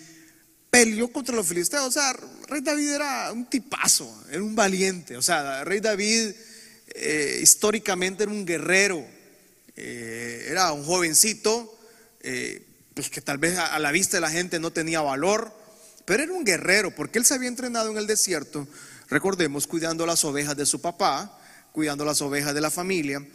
peleó 0.71 1.11
contra 1.11 1.35
los 1.35 1.45
filisteos. 1.45 1.85
O 1.85 1.91
sea, 1.91 2.13
rey 2.47 2.61
David 2.61 2.89
era 2.89 3.31
un 3.31 3.45
tipazo, 3.45 4.23
era 4.31 4.41
un 4.41 4.55
valiente. 4.55 5.17
O 5.17 5.21
sea, 5.21 5.63
rey 5.63 5.79
David 5.79 6.31
eh, 6.95 7.39
históricamente 7.43 8.23
era 8.23 8.31
un 8.31 8.43
guerrero, 8.43 9.05
eh, 9.75 10.47
era 10.49 10.71
un 10.71 10.83
jovencito, 10.83 11.77
pues 12.93 13.09
que 13.09 13.21
tal 13.21 13.37
vez 13.37 13.57
a 13.57 13.79
la 13.79 13.91
vista 13.91 14.17
de 14.17 14.21
la 14.21 14.29
gente 14.29 14.59
no 14.59 14.71
tenía 14.71 15.01
valor, 15.01 15.51
pero 16.05 16.23
era 16.23 16.33
un 16.33 16.43
guerrero 16.43 16.93
porque 16.93 17.17
él 17.17 17.25
se 17.25 17.33
había 17.33 17.47
entrenado 17.49 17.89
en 17.89 17.97
el 17.97 18.05
desierto, 18.05 18.67
recordemos, 19.09 19.65
cuidando 19.65 20.05
las 20.05 20.23
ovejas 20.23 20.55
de 20.55 20.67
su 20.67 20.81
papá 20.81 21.40
cuidando 21.71 22.05
las 22.05 22.21
ovejas 22.21 22.53
de 22.53 22.61
la 22.61 22.71
familia. 22.71 23.25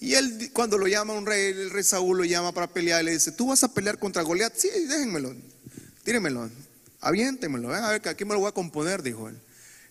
Y 0.00 0.14
él, 0.14 0.50
cuando 0.52 0.78
lo 0.78 0.88
llama 0.88 1.12
un 1.12 1.26
rey, 1.26 1.52
el 1.52 1.70
rey 1.70 1.84
Saúl 1.84 2.18
lo 2.18 2.24
llama 2.24 2.52
para 2.52 2.66
pelear 2.66 3.02
y 3.02 3.06
le 3.06 3.12
dice, 3.12 3.32
¿tú 3.32 3.48
vas 3.48 3.62
a 3.62 3.72
pelear 3.72 3.98
contra 3.98 4.22
Goliat? 4.22 4.52
Sí, 4.56 4.68
déjenmelo, 4.88 5.34
tírenmelo. 6.02 6.50
aviéntemelo, 7.00 7.68
ven 7.68 7.84
a 7.84 7.90
ver 7.90 8.00
que 8.00 8.08
aquí 8.08 8.24
me 8.24 8.34
lo 8.34 8.40
voy 8.40 8.48
a 8.48 8.52
componer, 8.52 9.02
dijo 9.02 9.28
él. 9.28 9.38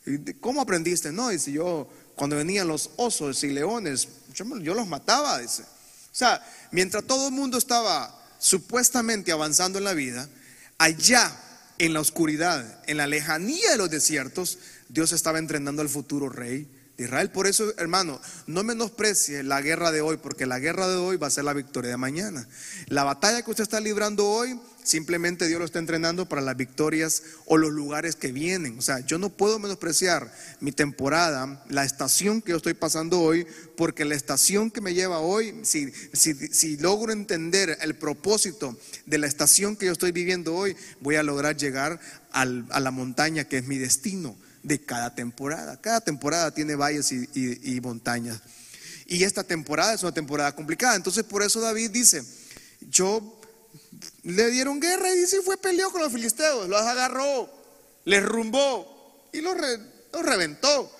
¿Y 0.05 0.33
¿Cómo 0.33 0.61
aprendiste? 0.61 1.11
No, 1.11 1.29
dice 1.29 1.51
yo, 1.51 1.87
cuando 2.15 2.35
venían 2.35 2.67
los 2.67 2.89
osos 2.97 3.43
y 3.43 3.51
leones, 3.51 4.07
yo, 4.33 4.45
yo 4.57 4.73
los 4.73 4.87
mataba, 4.87 5.39
dice. 5.39 5.61
O 5.63 6.15
sea, 6.15 6.45
mientras 6.71 7.05
todo 7.05 7.27
el 7.27 7.33
mundo 7.33 7.57
estaba 7.57 8.13
supuestamente 8.37 9.31
avanzando 9.31 9.77
en 9.77 9.85
la 9.85 9.93
vida, 9.93 10.27
allá 10.77 11.33
en 11.77 11.93
la 11.93 12.01
oscuridad, 12.01 12.83
en 12.87 12.97
la 12.97 13.07
lejanía 13.07 13.71
de 13.71 13.77
los 13.77 13.89
desiertos, 13.89 14.57
Dios 14.89 15.13
estaba 15.13 15.39
entrenando 15.39 15.81
al 15.81 15.89
futuro 15.89 16.27
rey 16.27 16.67
de 16.97 17.05
Israel. 17.05 17.31
Por 17.31 17.47
eso, 17.47 17.73
hermano, 17.77 18.19
no 18.47 18.63
menosprecie 18.63 19.43
la 19.43 19.61
guerra 19.61 19.91
de 19.91 20.01
hoy, 20.01 20.17
porque 20.17 20.45
la 20.45 20.59
guerra 20.59 20.87
de 20.87 20.95
hoy 20.95 21.17
va 21.17 21.27
a 21.27 21.31
ser 21.31 21.43
la 21.43 21.53
victoria 21.53 21.91
de 21.91 21.97
mañana. 21.97 22.47
La 22.87 23.03
batalla 23.03 23.41
que 23.41 23.51
usted 23.51 23.63
está 23.63 23.79
librando 23.79 24.27
hoy, 24.27 24.59
simplemente 24.83 25.47
Dios 25.47 25.59
lo 25.59 25.65
está 25.65 25.79
entrenando 25.79 26.27
para 26.27 26.41
las 26.41 26.57
victorias 26.57 27.21
o 27.45 27.57
los 27.57 27.71
lugares 27.71 28.15
que 28.15 28.31
vienen. 28.31 28.77
O 28.79 28.81
sea, 28.81 28.99
yo 28.99 29.17
no 29.17 29.29
puedo 29.29 29.59
menospreciar 29.59 30.33
mi 30.59 30.71
temporada, 30.71 31.63
la 31.69 31.85
estación 31.85 32.41
que 32.41 32.51
yo 32.51 32.57
estoy 32.57 32.73
pasando 32.73 33.19
hoy, 33.21 33.45
porque 33.77 34.05
la 34.05 34.15
estación 34.15 34.69
que 34.71 34.81
me 34.81 34.93
lleva 34.93 35.19
hoy, 35.19 35.59
si, 35.63 35.91
si, 36.13 36.33
si 36.33 36.77
logro 36.77 37.11
entender 37.13 37.77
el 37.81 37.95
propósito 37.95 38.77
de 39.05 39.17
la 39.17 39.27
estación 39.27 39.75
que 39.75 39.85
yo 39.87 39.91
estoy 39.91 40.11
viviendo 40.11 40.55
hoy, 40.55 40.75
voy 40.99 41.15
a 41.15 41.23
lograr 41.23 41.57
llegar 41.57 41.99
al- 42.31 42.65
a 42.71 42.79
la 42.79 42.91
montaña 42.91 43.45
que 43.45 43.57
es 43.59 43.67
mi 43.67 43.77
destino 43.77 44.35
de 44.63 44.83
cada 44.83 45.13
temporada. 45.15 45.79
Cada 45.79 46.01
temporada 46.01 46.51
tiene 46.51 46.75
valles 46.75 47.11
y, 47.11 47.79
montañas. 47.81 48.39
Y 49.07 49.23
esta 49.23 49.43
temporada 49.43 49.93
es 49.93 50.03
una 50.03 50.13
temporada 50.13 50.55
complicada. 50.55 50.95
Entonces 50.95 51.23
por 51.23 51.43
eso 51.43 51.59
David 51.59 51.91
dice, 51.91 52.23
yo 52.89 53.39
le 54.23 54.49
dieron 54.51 54.79
guerra 54.79 55.13
y 55.13 55.17
dice 55.19 55.41
fue 55.41 55.57
peleó 55.57 55.91
con 55.91 56.01
los 56.01 56.11
filisteos, 56.11 56.69
los 56.69 56.81
agarró, 56.81 57.49
les 58.05 58.23
rumbó 58.23 59.29
y 59.33 59.41
los, 59.41 59.57
re- 59.57 59.79
los 60.13 60.23
reventó. 60.23 60.91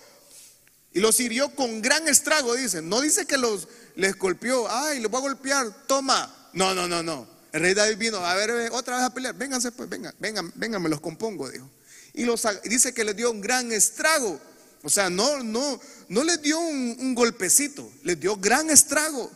Y 0.94 1.00
los 1.00 1.18
hirió 1.22 1.56
con 1.56 1.82
gran 1.82 2.06
estrago, 2.10 2.54
dice. 2.54 2.82
No 2.82 3.00
dice 3.00 3.26
que 3.26 3.38
los 3.38 3.70
les 3.96 4.18
golpeó, 4.18 4.68
ay, 4.70 5.00
los 5.00 5.10
voy 5.10 5.20
a 5.20 5.22
golpear, 5.22 5.88
toma. 5.88 6.50
No, 6.52 6.76
no, 6.76 6.86
no, 6.88 7.02
no. 7.02 7.26
El 7.54 7.62
rey 7.62 7.74
David 7.74 7.98
vino, 7.98 8.18
a 8.18 8.36
ver, 8.36 8.70
otra 8.74 8.98
vez 8.98 9.06
a 9.06 9.14
pelear. 9.14 9.34
Vénganse, 9.36 9.72
pues, 9.72 9.88
vengan, 9.88 10.14
vengan, 10.20 10.52
vengan, 10.56 10.82
me 10.82 10.90
los 10.90 11.00
compongo, 11.00 11.50
dijo. 11.50 11.70
Y 12.14 12.26
los, 12.26 12.46
dice 12.64 12.94
que 12.94 13.04
les 13.04 13.16
dio 13.16 13.32
un 13.32 13.42
gran 13.42 13.72
estrago. 13.72 14.40
O 14.84 14.90
sea, 14.90 15.10
no, 15.10 15.44
no, 15.44 15.80
no 16.10 16.24
les 16.24 16.42
dio 16.42 16.60
un, 16.60 16.98
un 17.00 17.16
golpecito, 17.16 17.92
les 18.04 18.20
dio 18.20 18.36
gran 18.38 18.70
estrago. 18.70 19.32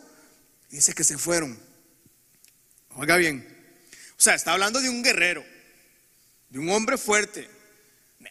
Dice 0.69 0.93
que 0.93 1.03
se 1.03 1.17
fueron. 1.17 1.57
Oiga 2.95 3.17
bien. 3.17 3.47
O 4.17 4.21
sea, 4.21 4.33
está 4.33 4.53
hablando 4.53 4.81
de 4.81 4.89
un 4.89 5.03
guerrero, 5.03 5.43
de 6.49 6.59
un 6.59 6.69
hombre 6.69 6.97
fuerte. 6.97 7.49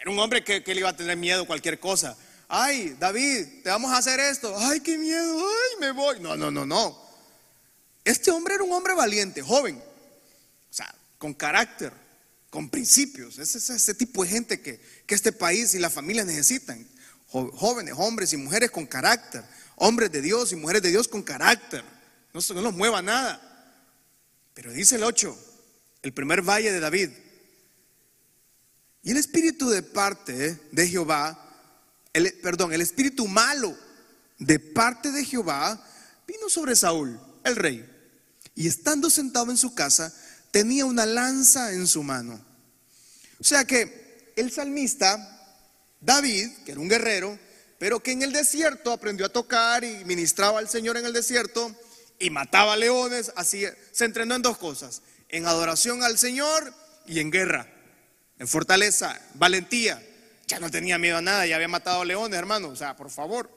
Era 0.01 0.11
un 0.11 0.19
hombre 0.19 0.43
que, 0.43 0.63
que 0.63 0.75
le 0.75 0.81
iba 0.81 0.91
a 0.91 0.97
tener 0.97 1.17
miedo 1.17 1.43
a 1.43 1.47
cualquier 1.47 1.79
cosa. 1.79 2.17
Ay, 2.49 2.97
David, 2.99 3.63
te 3.63 3.71
vamos 3.71 3.91
a 3.93 3.99
hacer 3.99 4.21
esto. 4.21 4.55
Ay, 4.59 4.81
qué 4.81 4.99
miedo. 4.99 5.39
Ay, 5.39 5.81
me 5.81 5.93
voy. 5.93 6.21
No, 6.21 6.37
no, 6.37 6.51
no, 6.51 6.67
no. 6.67 7.03
Este 8.05 8.31
hombre 8.31 8.55
era 8.55 8.65
un 8.65 8.73
hombre 8.73 8.95
valiente, 8.95 9.41
joven. 9.41 9.83
O 10.71 10.75
sea, 10.75 10.95
con 11.17 11.33
carácter, 11.33 11.93
con 12.55 12.69
principios. 12.69 13.41
Ese 13.41 13.59
es 13.59 13.69
ese 13.69 13.95
tipo 13.95 14.23
de 14.23 14.31
gente 14.31 14.61
que, 14.61 14.81
este 15.09 15.33
país 15.33 15.75
y 15.75 15.81
la 15.81 15.91
familia 15.91 16.25
necesitan. 16.25 16.87
Jóvenes, 17.27 17.95
hombres 17.97 18.33
y 18.33 18.37
mujeres 18.37 18.71
con 18.71 18.87
carácter. 18.87 19.43
Hombres 19.75 20.13
de 20.13 20.23
Dios 20.23 20.53
y 20.53 20.57
mujeres 20.57 20.81
de 20.81 20.91
Dios 20.91 21.09
con 21.09 21.25
carácter. 21.25 21.83
No, 22.33 22.41
no 22.55 22.63
los 22.63 22.73
mueva 22.73 23.03
nada. 23.03 23.41
Pero 24.55 24.71
dice 24.71 24.95
el 24.95 25.03
8, 25.03 25.37
el 26.03 26.13
primer 26.13 26.43
valle 26.43 26.71
de 26.71 26.79
David. 26.79 27.11
Y 29.03 29.11
el 29.11 29.17
espíritu 29.17 29.69
de 29.69 29.83
parte 29.83 30.61
de 30.71 30.87
Jehová, 30.87 31.37
perdón, 32.41 32.73
el 32.73 32.83
espíritu 32.83 33.27
malo 33.27 33.77
de 34.39 34.61
parte 34.61 35.11
de 35.11 35.25
Jehová 35.25 35.85
vino 36.25 36.49
sobre 36.49 36.77
Saúl, 36.77 37.19
el 37.43 37.57
rey. 37.57 37.85
Y 38.55 38.69
estando 38.69 39.11
sentado 39.11 39.51
en 39.51 39.57
su 39.57 39.75
casa, 39.75 40.15
tenía 40.55 40.85
una 40.87 41.05
lanza 41.05 41.73
en 41.73 41.89
su 41.89 42.05
mano. 42.05 42.41
O 43.41 43.43
sea 43.45 43.65
que 43.65 44.33
el 44.37 44.53
salmista, 44.53 45.19
David, 46.01 46.49
que 46.65 46.71
era 46.71 46.81
un 46.81 46.89
guerrero, 46.89 47.37
pero 47.81 47.99
que 48.01 48.13
en 48.13 48.23
el 48.23 48.31
desierto 48.33 48.93
aprendió 48.93 49.27
a 49.27 49.31
tocar 49.31 49.83
y 49.83 50.05
ministraba 50.05 50.61
al 50.61 50.69
Señor 50.69 50.97
en 50.97 51.07
el 51.07 51.13
desierto 51.13 51.75
y 52.21 52.31
mataba 52.31 52.77
leones, 52.77 53.33
así 53.35 53.65
se 53.91 54.05
entrenó 54.05 54.37
en 54.37 54.43
dos 54.43 54.57
cosas, 54.57 55.03
en 55.29 55.45
adoración 55.47 56.05
al 56.05 56.19
Señor 56.19 56.73
y 57.05 57.19
en 57.19 57.33
guerra, 57.33 57.67
en 58.39 58.47
fortaleza, 58.47 59.21
valentía. 59.35 60.01
Ya 60.47 60.61
no 60.61 60.71
tenía 60.71 60.99
miedo 60.99 61.17
a 61.17 61.21
nada, 61.23 61.47
ya 61.47 61.57
había 61.57 61.67
matado 61.67 62.05
leones, 62.05 62.39
hermano, 62.39 62.69
o 62.69 62.77
sea, 62.77 62.95
por 62.95 63.11
favor. 63.11 63.51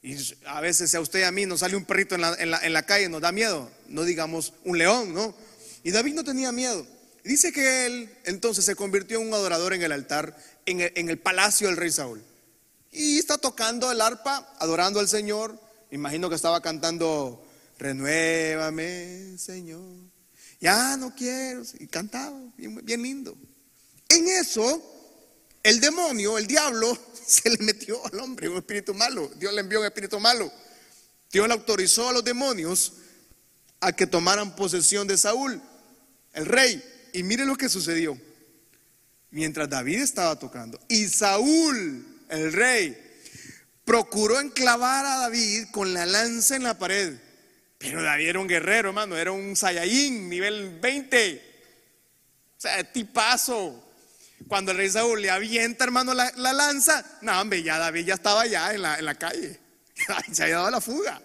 Y 0.00 0.16
a 0.46 0.62
veces 0.62 0.94
a 0.94 1.00
usted 1.00 1.20
y 1.20 1.24
a 1.24 1.32
mí 1.32 1.44
nos 1.44 1.60
sale 1.60 1.76
un 1.76 1.84
perrito 1.84 2.14
en 2.14 2.22
la, 2.22 2.34
en 2.38 2.50
la- 2.50 2.64
en 2.64 2.72
la 2.72 2.84
calle, 2.84 3.10
nos 3.10 3.20
da 3.20 3.30
miedo, 3.30 3.70
no 3.88 4.04
digamos 4.04 4.54
un 4.64 4.78
león, 4.78 5.12
¿no? 5.12 5.34
Y 5.82 5.90
David 5.90 6.14
no 6.14 6.24
tenía 6.24 6.52
miedo. 6.52 6.86
Dice 7.24 7.52
que 7.52 7.86
él 7.86 8.14
entonces 8.24 8.64
se 8.64 8.74
convirtió 8.74 9.20
en 9.20 9.28
un 9.28 9.34
adorador 9.34 9.74
en 9.74 9.82
el 9.82 9.92
altar, 9.92 10.36
en 10.66 11.08
el, 11.08 11.18
palacio 11.18 11.68
del 11.68 11.76
rey 11.76 11.90
Saúl. 11.90 12.22
Y 12.90 13.18
está 13.18 13.38
tocando 13.38 13.90
el 13.90 14.00
arpa, 14.00 14.54
adorando 14.58 15.00
al 15.00 15.08
Señor. 15.08 15.58
Imagino 15.90 16.28
que 16.28 16.36
estaba 16.36 16.60
cantando, 16.60 17.44
renuévame, 17.78 19.36
Señor. 19.38 19.96
Ya 20.60 20.96
no 20.96 21.14
quiero. 21.14 21.62
Y 21.78 21.86
cantaba, 21.86 22.38
bien, 22.56 22.80
bien 22.84 23.02
lindo. 23.02 23.36
En 24.08 24.28
eso, 24.28 24.82
el 25.62 25.80
demonio, 25.80 26.38
el 26.38 26.46
diablo, 26.46 26.98
se 27.26 27.50
le 27.50 27.58
metió 27.58 28.04
al 28.06 28.20
hombre, 28.20 28.48
un 28.48 28.56
espíritu 28.56 28.94
malo. 28.94 29.30
Dios 29.36 29.52
le 29.52 29.60
envió 29.60 29.80
un 29.80 29.86
espíritu 29.86 30.18
malo. 30.18 30.50
Dios 31.30 31.46
le 31.46 31.54
autorizó 31.54 32.08
a 32.08 32.12
los 32.12 32.24
demonios 32.24 32.94
a 33.80 33.92
que 33.92 34.06
tomaran 34.06 34.56
posesión 34.56 35.06
de 35.06 35.16
Saúl, 35.16 35.62
el 36.32 36.46
rey. 36.46 36.82
Y 37.12 37.22
mire 37.22 37.44
lo 37.44 37.56
que 37.56 37.68
sucedió. 37.68 38.18
Mientras 39.30 39.68
David 39.68 40.00
estaba 40.02 40.38
tocando. 40.38 40.78
Y 40.88 41.06
Saúl, 41.08 42.24
el 42.28 42.52
rey, 42.52 42.96
procuró 43.84 44.40
enclavar 44.40 45.06
a 45.06 45.16
David 45.18 45.66
con 45.70 45.94
la 45.94 46.06
lanza 46.06 46.56
en 46.56 46.64
la 46.64 46.78
pared. 46.78 47.18
Pero 47.78 48.02
David 48.02 48.28
era 48.28 48.40
un 48.40 48.48
guerrero, 48.48 48.88
hermano. 48.88 49.16
Era 49.16 49.32
un 49.32 49.56
Saiyajin, 49.56 50.28
nivel 50.28 50.78
20. 50.80 51.42
O 52.56 52.60
sea, 52.60 52.92
tipazo. 52.92 53.86
Cuando 54.48 54.72
el 54.72 54.78
rey 54.78 54.90
Saúl 54.90 55.22
le 55.22 55.30
avienta, 55.30 55.84
hermano, 55.84 56.12
la, 56.12 56.32
la 56.36 56.52
lanza, 56.52 57.04
no, 57.22 57.40
hombre, 57.40 57.62
ya 57.62 57.78
David 57.78 58.06
ya 58.06 58.14
estaba 58.14 58.42
allá 58.42 58.74
en 58.74 58.82
la, 58.82 58.98
en 58.98 59.04
la 59.04 59.14
calle. 59.14 59.60
Se 60.32 60.42
había 60.42 60.56
dado 60.56 60.70
la 60.70 60.80
fuga. 60.80 61.20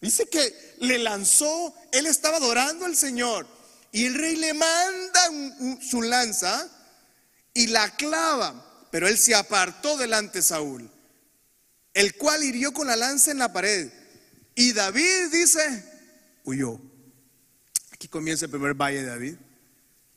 Dice 0.00 0.28
que 0.28 0.74
le 0.80 0.98
lanzó, 0.98 1.74
él 1.90 2.06
estaba 2.06 2.36
adorando 2.36 2.84
al 2.84 2.96
Señor. 2.96 3.46
Y 3.94 4.06
el 4.06 4.14
rey 4.14 4.34
le 4.34 4.52
manda 4.54 5.20
su 5.80 6.02
lanza 6.02 6.68
y 7.54 7.68
la 7.68 7.94
clava. 7.94 8.88
Pero 8.90 9.06
él 9.06 9.16
se 9.16 9.36
apartó 9.36 9.96
delante 9.96 10.38
de 10.38 10.42
Saúl, 10.42 10.90
el 11.92 12.16
cual 12.16 12.42
hirió 12.42 12.72
con 12.72 12.88
la 12.88 12.96
lanza 12.96 13.30
en 13.30 13.38
la 13.38 13.52
pared. 13.52 13.92
Y 14.56 14.72
David 14.72 15.30
dice, 15.30 15.84
huyó. 16.42 16.80
Aquí 17.92 18.08
comienza 18.08 18.46
el 18.46 18.50
primer 18.50 18.74
valle 18.74 19.02
de 19.02 19.06
David, 19.06 19.36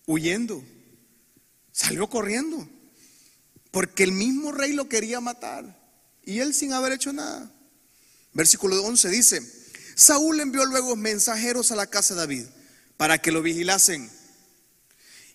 huyendo. 0.08 0.64
Salió 1.72 2.10
corriendo, 2.10 2.68
porque 3.70 4.02
el 4.02 4.12
mismo 4.12 4.54
rey 4.54 4.74
lo 4.74 4.90
quería 4.90 5.22
matar 5.22 5.80
y 6.24 6.40
él 6.40 6.56
sin 6.56 6.74
haber 6.74 6.94
hecho 6.94 7.14
nada. 7.14 7.52
Versículo 8.34 8.82
11 8.84 9.10
dice, 9.10 9.70
Saúl 9.94 10.40
envió 10.40 10.66
luego 10.66 10.96
mensajeros 10.96 11.72
a 11.72 11.76
la 11.76 11.86
casa 11.86 12.16
de 12.16 12.22
David 12.22 12.46
para 12.98 13.20
que 13.20 13.32
lo 13.32 13.42
vigilasen. 13.42 14.12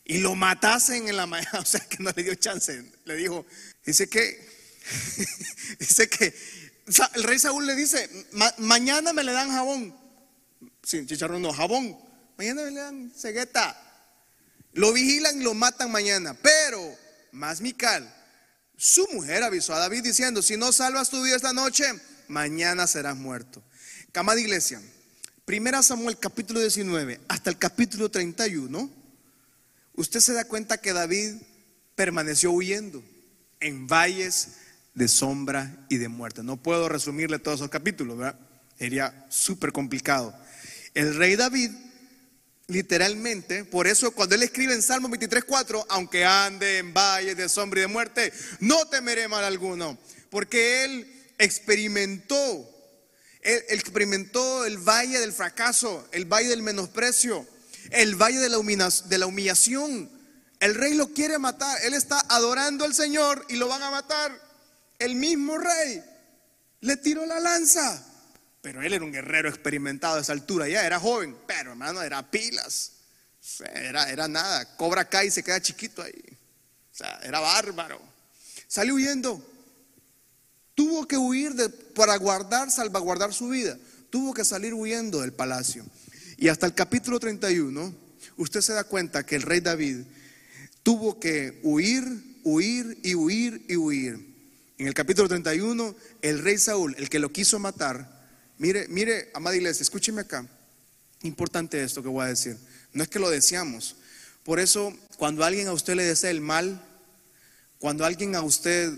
Y 0.04 0.18
lo 0.18 0.34
matasen 0.34 1.08
en 1.08 1.16
la 1.16 1.26
mañana, 1.26 1.58
o 1.60 1.64
sea 1.64 1.80
que 1.80 2.02
no 2.02 2.10
le 2.14 2.22
dio 2.24 2.34
chance, 2.34 2.84
le 3.04 3.16
dijo, 3.16 3.46
dice 3.86 4.08
que, 4.08 4.48
dice 5.78 6.08
que, 6.08 6.34
el 7.14 7.22
rey 7.22 7.38
Saúl 7.38 7.64
le 7.66 7.76
dice, 7.76 8.10
"Ma- 8.32 8.54
mañana 8.58 9.12
me 9.12 9.22
le 9.22 9.32
dan 9.32 9.50
jabón, 9.50 9.96
sin 10.82 11.06
chicharrón 11.06 11.40
no, 11.40 11.52
jabón, 11.52 11.96
mañana 12.36 12.64
me 12.64 12.70
le 12.72 12.80
dan 12.80 13.12
cegueta, 13.16 13.78
lo 14.72 14.92
vigilan 14.92 15.40
y 15.40 15.44
lo 15.44 15.54
matan 15.54 15.92
mañana. 15.92 16.34
Pero, 16.34 16.98
más 17.30 17.60
Mical, 17.60 18.12
su 18.76 19.06
mujer 19.12 19.44
avisó 19.44 19.72
a 19.74 19.78
David 19.78 20.02
diciendo, 20.02 20.42
si 20.42 20.56
no 20.56 20.72
salvas 20.72 21.10
tu 21.10 21.22
vida 21.22 21.36
esta 21.36 21.52
noche, 21.52 21.84
mañana 22.26 22.88
serás 22.88 23.16
muerto. 23.16 23.62
Cama 24.10 24.34
de 24.34 24.40
iglesia, 24.40 24.82
primera 25.44 25.82
Samuel 25.82 26.18
capítulo 26.18 26.60
19 26.60 27.20
hasta 27.28 27.50
el 27.50 27.58
capítulo 27.58 28.10
31, 28.10 28.90
usted 29.94 30.20
se 30.20 30.32
da 30.32 30.44
cuenta 30.44 30.78
que 30.78 30.92
David 30.92 31.34
permaneció 31.94 32.52
huyendo 32.52 33.02
en 33.60 33.86
valles 33.86 34.56
de 34.94 35.08
sombra 35.08 35.86
y 35.88 35.96
de 35.96 36.08
muerte. 36.08 36.42
No 36.42 36.56
puedo 36.56 36.88
resumirle 36.88 37.38
todos 37.38 37.60
esos 37.60 37.70
capítulos, 37.70 38.18
¿verdad? 38.18 38.38
Sería 38.78 39.26
súper 39.28 39.72
complicado. 39.72 40.34
El 40.94 41.16
rey 41.16 41.36
David 41.36 41.70
literalmente. 42.72 43.64
Por 43.64 43.86
eso 43.86 44.10
cuando 44.12 44.34
él 44.34 44.42
escribe 44.42 44.74
en 44.74 44.82
Salmo 44.82 45.08
23.4, 45.08 45.86
aunque 45.88 46.24
ande 46.24 46.78
en 46.78 46.92
valles 46.92 47.36
de 47.36 47.48
sombra 47.48 47.80
y 47.80 47.82
de 47.82 47.88
muerte, 47.88 48.32
no 48.60 48.86
temeré 48.86 49.28
mal 49.28 49.44
alguno. 49.44 49.98
Porque 50.30 50.84
él 50.84 51.06
experimentó, 51.38 52.68
él 53.42 53.64
experimentó 53.68 54.64
el 54.64 54.78
valle 54.78 55.18
del 55.18 55.32
fracaso, 55.32 56.08
el 56.12 56.24
valle 56.24 56.48
del 56.48 56.62
menosprecio, 56.62 57.46
el 57.90 58.14
valle 58.14 58.38
de 58.38 58.48
la, 58.48 59.26
humillación. 59.26 60.08
El 60.60 60.76
rey 60.76 60.94
lo 60.94 61.08
quiere 61.08 61.38
matar, 61.38 61.76
él 61.84 61.94
está 61.94 62.20
adorando 62.28 62.84
al 62.84 62.94
Señor 62.94 63.44
y 63.48 63.56
lo 63.56 63.66
van 63.66 63.82
a 63.82 63.90
matar. 63.90 64.32
El 64.98 65.16
mismo 65.16 65.58
rey 65.58 66.02
le 66.80 66.96
tiró 66.96 67.26
la 67.26 67.40
lanza. 67.40 68.06
Pero 68.60 68.80
él 68.80 68.92
era 68.92 69.04
un 69.04 69.10
guerrero 69.10 69.48
experimentado 69.48 70.18
a 70.18 70.20
esa 70.20 70.32
altura, 70.32 70.68
ya 70.68 70.86
era 70.86 71.00
joven, 71.00 71.36
pero 71.48 71.72
hermano, 71.72 72.00
era 72.00 72.30
pilas. 72.30 72.92
Era, 73.74 74.08
era 74.08 74.28
nada, 74.28 74.76
cobra 74.76 75.02
acá 75.02 75.24
y 75.24 75.32
se 75.32 75.42
queda 75.42 75.60
chiquito 75.60 76.00
ahí. 76.00 76.38
O 76.92 76.94
sea, 76.94 77.18
era 77.24 77.40
bárbaro. 77.40 78.00
Salió 78.68 78.94
huyendo. 78.94 79.51
Tuvo 80.74 81.06
que 81.06 81.16
huir 81.16 81.54
para 81.94 82.16
guardar, 82.16 82.70
salvaguardar 82.70 83.32
su 83.32 83.48
vida. 83.48 83.78
Tuvo 84.10 84.34
que 84.34 84.44
salir 84.44 84.74
huyendo 84.74 85.20
del 85.20 85.32
palacio. 85.32 85.84
Y 86.36 86.48
hasta 86.48 86.66
el 86.66 86.74
capítulo 86.74 87.20
31, 87.20 87.94
usted 88.36 88.60
se 88.60 88.72
da 88.72 88.84
cuenta 88.84 89.24
que 89.24 89.36
el 89.36 89.42
rey 89.42 89.60
David 89.60 89.98
tuvo 90.82 91.20
que 91.20 91.60
huir, 91.62 92.04
huir 92.42 92.98
y 93.02 93.14
huir 93.14 93.64
y 93.68 93.76
huir. 93.76 94.32
En 94.78 94.88
el 94.88 94.94
capítulo 94.94 95.28
31, 95.28 95.94
el 96.22 96.38
rey 96.40 96.58
Saúl, 96.58 96.94
el 96.98 97.08
que 97.08 97.18
lo 97.18 97.32
quiso 97.32 97.58
matar, 97.58 98.22
Mire, 98.62 98.86
mire, 98.86 99.28
amada 99.34 99.56
iglesia, 99.56 99.82
escúcheme 99.82 100.20
acá. 100.20 100.46
Importante 101.22 101.82
esto 101.82 102.00
que 102.00 102.08
voy 102.08 102.24
a 102.24 102.28
decir. 102.28 102.56
No 102.92 103.02
es 103.02 103.08
que 103.08 103.18
lo 103.18 103.28
deseamos. 103.28 103.96
Por 104.44 104.60
eso, 104.60 104.96
cuando 105.16 105.44
alguien 105.44 105.66
a 105.66 105.72
usted 105.72 105.96
le 105.96 106.04
desea 106.04 106.30
el 106.30 106.40
mal, 106.40 106.80
cuando 107.80 108.04
alguien 108.04 108.36
a 108.36 108.42
usted 108.42 108.92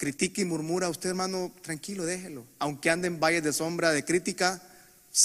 critica 0.00 0.40
y 0.40 0.46
murmura, 0.46 0.88
usted 0.88 1.10
hermano, 1.10 1.52
tranquilo, 1.60 2.06
déjelo. 2.06 2.46
Aunque 2.58 2.88
ande 2.88 3.06
en 3.06 3.20
valles 3.20 3.44
de 3.44 3.52
sombra 3.52 3.92
de 3.92 4.02
crítica, 4.02 4.62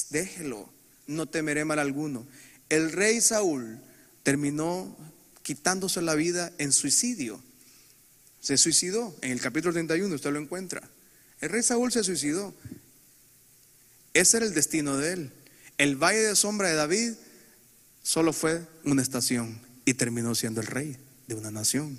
déjelo. 0.10 0.70
No 1.08 1.28
temeré 1.28 1.64
mal 1.64 1.80
alguno. 1.80 2.28
El 2.68 2.92
rey 2.92 3.22
Saúl 3.22 3.80
terminó 4.24 4.94
quitándose 5.44 6.02
la 6.02 6.14
vida 6.14 6.52
en 6.58 6.74
suicidio. 6.74 7.42
Se 8.42 8.58
suicidó. 8.58 9.16
En 9.22 9.32
el 9.32 9.40
capítulo 9.40 9.72
31 9.72 10.14
usted 10.14 10.34
lo 10.34 10.42
encuentra. 10.42 10.82
El 11.40 11.52
rey 11.52 11.64
Saúl 11.64 11.94
se 11.94 12.04
suicidó. 12.04 12.54
Ese 14.14 14.36
era 14.36 14.46
el 14.46 14.54
destino 14.54 14.98
de 14.98 15.14
él. 15.14 15.32
El 15.78 15.96
valle 15.96 16.20
de 16.20 16.36
sombra 16.36 16.68
de 16.68 16.76
David 16.76 17.14
solo 18.04 18.34
fue 18.34 18.62
una 18.84 19.02
estación 19.02 19.58
y 19.86 19.94
terminó 19.94 20.36
siendo 20.36 20.60
el 20.60 20.68
rey 20.68 20.98
de 21.28 21.36
una 21.36 21.50
nación. 21.50 21.98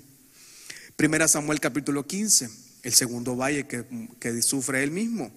Primera 0.95 1.27
Samuel 1.27 1.59
capítulo 1.59 2.05
15, 2.05 2.66
el 2.83 2.93
segundo 2.93 3.35
valle 3.35 3.67
que, 3.67 4.41
sufre 4.41 4.83
él 4.83 4.91
mismo. 4.91 5.31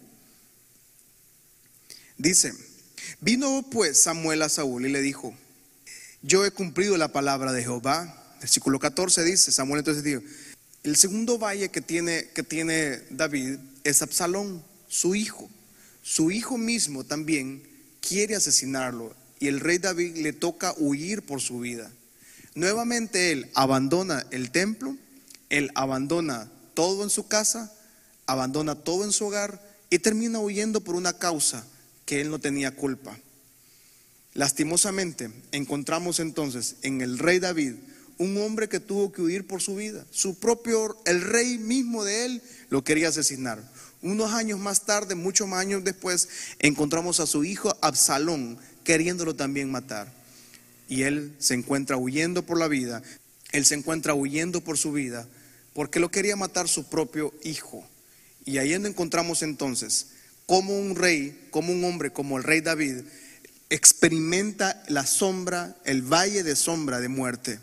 Dice, 2.17 2.53
vino 3.21 3.65
pues 3.71 4.03
Samuel 4.03 4.43
a 4.43 4.49
Saúl 4.49 4.87
y 4.87 4.93
le 4.93 5.01
dijo, 5.01 5.35
yo 6.23 6.45
he 6.45 6.51
cumplido 6.51 6.97
la 6.97 7.13
palabra 7.13 7.53
de 7.53 7.63
Jehová. 7.63 8.17
Versículo 8.41 8.79
14 8.79 9.25
dice, 9.25 9.53
Samuel 9.53 9.81
entonces 9.81 10.05
dijo, 10.05 10.23
el 10.83 10.97
segundo 10.97 11.39
valle 11.39 11.71
que 11.71 11.81
tiene, 11.81 12.29
que 12.35 12.43
tiene 12.43 13.01
David 13.11 13.59
es 13.85 14.03
Absalón, 14.03 14.63
su 14.89 15.15
hijo. 15.15 15.51
Su 16.03 16.31
hijo 16.31 16.59
mismo 16.59 17.05
también 17.05 17.63
quiere 18.01 18.35
asesinarlo 18.35 19.15
y 19.39 19.49
el 19.49 19.61
rey 19.61 19.79
David 19.79 20.17
le 20.19 20.33
toca 20.33 20.75
huir 20.77 21.23
por 21.23 21.41
su 21.41 21.61
vida. 21.61 21.91
Nuevamente 22.55 23.33
él 23.33 23.51
abandona 23.55 24.27
el 24.31 24.51
templo, 24.51 24.97
él 25.49 25.71
abandona 25.75 26.51
todo 26.75 27.03
en 27.05 27.11
su 27.11 27.27
casa, 27.29 27.73
abandona 28.27 28.75
todo 28.75 29.05
en 29.05 29.13
su 29.13 29.27
hogar 29.27 29.61
y 29.91 29.99
termina 29.99 30.39
huyendo 30.39 30.81
por 30.81 30.95
una 30.95 31.13
causa 31.13 31.67
que 32.07 32.21
él 32.21 32.31
no 32.31 32.39
tenía 32.39 32.75
culpa. 32.75 33.19
Lastimosamente 34.35 35.31
encontramos 35.53 36.21
entonces 36.21 36.77
en 36.83 37.01
el 37.01 37.19
rey 37.19 37.41
David 37.41 37.75
un 38.21 38.37
hombre 38.37 38.69
que 38.69 38.81
tuvo 38.81 39.13
que 39.13 39.23
huir 39.23 39.47
por 39.47 39.63
su 39.63 39.77
vida. 39.77 40.05
Su 40.11 40.39
propio, 40.39 41.01
el 41.07 41.23
rey 41.23 41.57
mismo 41.57 42.05
de 42.05 42.27
él, 42.27 42.43
lo 42.69 42.85
quería 42.85 43.09
asesinar. 43.09 43.63
Unos 44.03 44.33
años 44.33 44.59
más 44.59 44.85
tarde, 44.85 45.15
muchos 45.15 45.51
años 45.53 45.85
después, 45.85 46.29
encontramos 46.59 47.19
a 47.19 47.27
su 47.27 47.45
hijo 47.45 47.75
Absalón 47.81 48.59
queriéndolo 48.85 49.35
también 49.35 49.71
matar. 49.71 50.13
Y 50.87 51.05
él 51.05 51.35
se 51.39 51.55
encuentra 51.55 51.97
huyendo 51.97 52.45
por 52.45 52.59
la 52.59 52.69
vida, 52.69 53.03
él 53.53 53.65
se 53.65 53.75
encuentra 53.75 54.15
huyendo 54.15 54.61
por 54.61 54.77
su 54.77 54.93
vida, 54.93 55.27
porque 55.73 56.01
lo 56.01 56.11
quería 56.11 56.37
matar 56.37 56.69
su 56.69 56.89
propio 56.89 57.33
hijo. 57.43 57.87
Y 58.45 58.59
ahí 58.59 58.73
encontramos 58.73 59.43
entonces 59.43 60.09
como 60.51 60.77
un 60.77 60.97
rey, 60.97 61.47
como 61.53 61.73
un 61.73 61.85
hombre, 61.85 62.13
como 62.13 62.37
el 62.37 62.43
rey 62.43 62.61
David, 62.61 63.03
experimenta 63.69 64.83
la 64.89 65.07
sombra, 65.07 65.77
el 65.85 66.03
valle 66.03 66.43
de 66.43 66.57
sombra 66.57 66.99
de 66.99 67.09
muerte. 67.09 67.61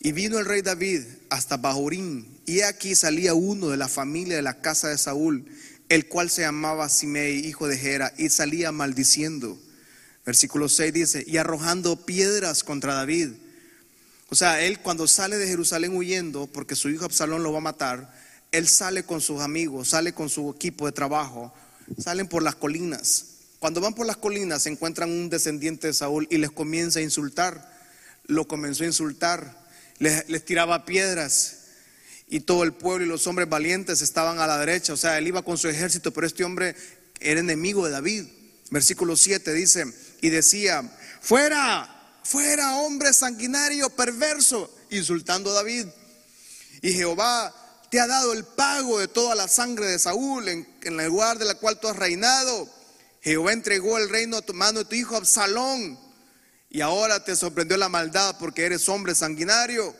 Y 0.00 0.10
vino 0.10 0.40
el 0.40 0.46
rey 0.46 0.62
David 0.62 1.02
hasta 1.30 1.58
Bahurín, 1.58 2.26
y 2.44 2.62
aquí 2.62 2.96
salía 2.96 3.34
uno 3.34 3.68
de 3.68 3.76
la 3.76 3.86
familia 3.86 4.34
de 4.34 4.42
la 4.42 4.60
casa 4.60 4.88
de 4.88 4.98
Saúl, 4.98 5.46
el 5.88 6.08
cual 6.08 6.28
se 6.28 6.42
llamaba 6.42 6.88
Simei, 6.88 7.46
hijo 7.46 7.68
de 7.68 7.78
Gera, 7.78 8.12
y 8.18 8.30
salía 8.30 8.72
maldiciendo. 8.72 9.56
Versículo 10.26 10.68
6 10.68 10.92
dice, 10.92 11.24
y 11.24 11.36
arrojando 11.36 12.04
piedras 12.04 12.64
contra 12.64 12.94
David. 12.94 13.28
O 14.32 14.34
sea, 14.34 14.62
él 14.62 14.78
cuando 14.78 15.06
sale 15.06 15.36
de 15.36 15.46
Jerusalén 15.46 15.94
huyendo, 15.94 16.46
porque 16.46 16.74
su 16.74 16.88
hijo 16.88 17.04
Absalón 17.04 17.42
lo 17.42 17.52
va 17.52 17.58
a 17.58 17.60
matar, 17.60 18.14
él 18.50 18.66
sale 18.66 19.02
con 19.02 19.20
sus 19.20 19.42
amigos, 19.42 19.88
sale 19.88 20.14
con 20.14 20.30
su 20.30 20.48
equipo 20.48 20.86
de 20.86 20.92
trabajo, 20.92 21.52
salen 21.98 22.26
por 22.26 22.42
las 22.42 22.54
colinas. 22.54 23.26
Cuando 23.58 23.82
van 23.82 23.92
por 23.92 24.06
las 24.06 24.16
colinas 24.16 24.62
se 24.62 24.70
encuentran 24.70 25.10
un 25.10 25.28
descendiente 25.28 25.88
de 25.88 25.92
Saúl 25.92 26.26
y 26.30 26.38
les 26.38 26.50
comienza 26.50 27.00
a 27.00 27.02
insultar. 27.02 27.70
Lo 28.24 28.48
comenzó 28.48 28.84
a 28.84 28.86
insultar 28.86 29.54
les, 29.98 30.44
tiraba 30.46 30.86
piedras 30.86 31.58
y 32.26 32.40
todo 32.40 32.64
el 32.64 32.72
pueblo 32.72 33.04
y 33.04 33.08
los 33.08 33.26
hombres 33.26 33.50
valientes 33.50 34.00
estaban 34.00 34.38
a 34.38 34.46
la 34.46 34.56
derecha. 34.56 34.94
O 34.94 34.96
sea, 34.96 35.18
él 35.18 35.28
iba 35.28 35.42
con 35.42 35.58
su 35.58 35.68
ejército, 35.68 36.10
pero 36.10 36.26
este 36.26 36.42
hombre 36.42 36.74
era 37.20 37.38
enemigo 37.38 37.84
de 37.84 37.92
David. 37.92 38.24
Versículo 38.70 39.14
7 39.14 39.52
dice, 39.52 39.84
y 40.22 40.30
decía, 40.30 40.90
fuera, 41.20 42.01
fuera 42.24 42.76
hombre 42.76 43.12
sanguinario, 43.12 43.90
perverso, 43.90 44.72
insultando 44.90 45.50
a 45.50 45.54
David. 45.54 45.86
Y 46.80 46.92
Jehová 46.92 47.54
te 47.90 48.00
ha 48.00 48.06
dado 48.06 48.32
el 48.32 48.44
pago 48.44 48.98
de 48.98 49.08
toda 49.08 49.34
la 49.34 49.48
sangre 49.48 49.86
de 49.86 49.98
Saúl 49.98 50.48
en, 50.48 50.68
en 50.82 50.98
el 50.98 51.06
lugar 51.06 51.38
de 51.38 51.44
la 51.44 51.54
cual 51.54 51.78
tú 51.78 51.88
has 51.88 51.96
reinado. 51.96 52.68
Jehová 53.20 53.52
entregó 53.52 53.98
el 53.98 54.08
reino 54.08 54.36
a 54.36 54.42
tu 54.42 54.54
mano 54.54 54.80
de 54.80 54.84
tu 54.84 54.94
hijo 54.94 55.16
Absalón 55.16 55.98
y 56.74 56.80
ahora 56.80 57.22
te 57.22 57.36
sorprendió 57.36 57.76
la 57.76 57.90
maldad 57.90 58.36
porque 58.38 58.64
eres 58.64 58.88
hombre 58.88 59.14
sanguinario. 59.14 59.94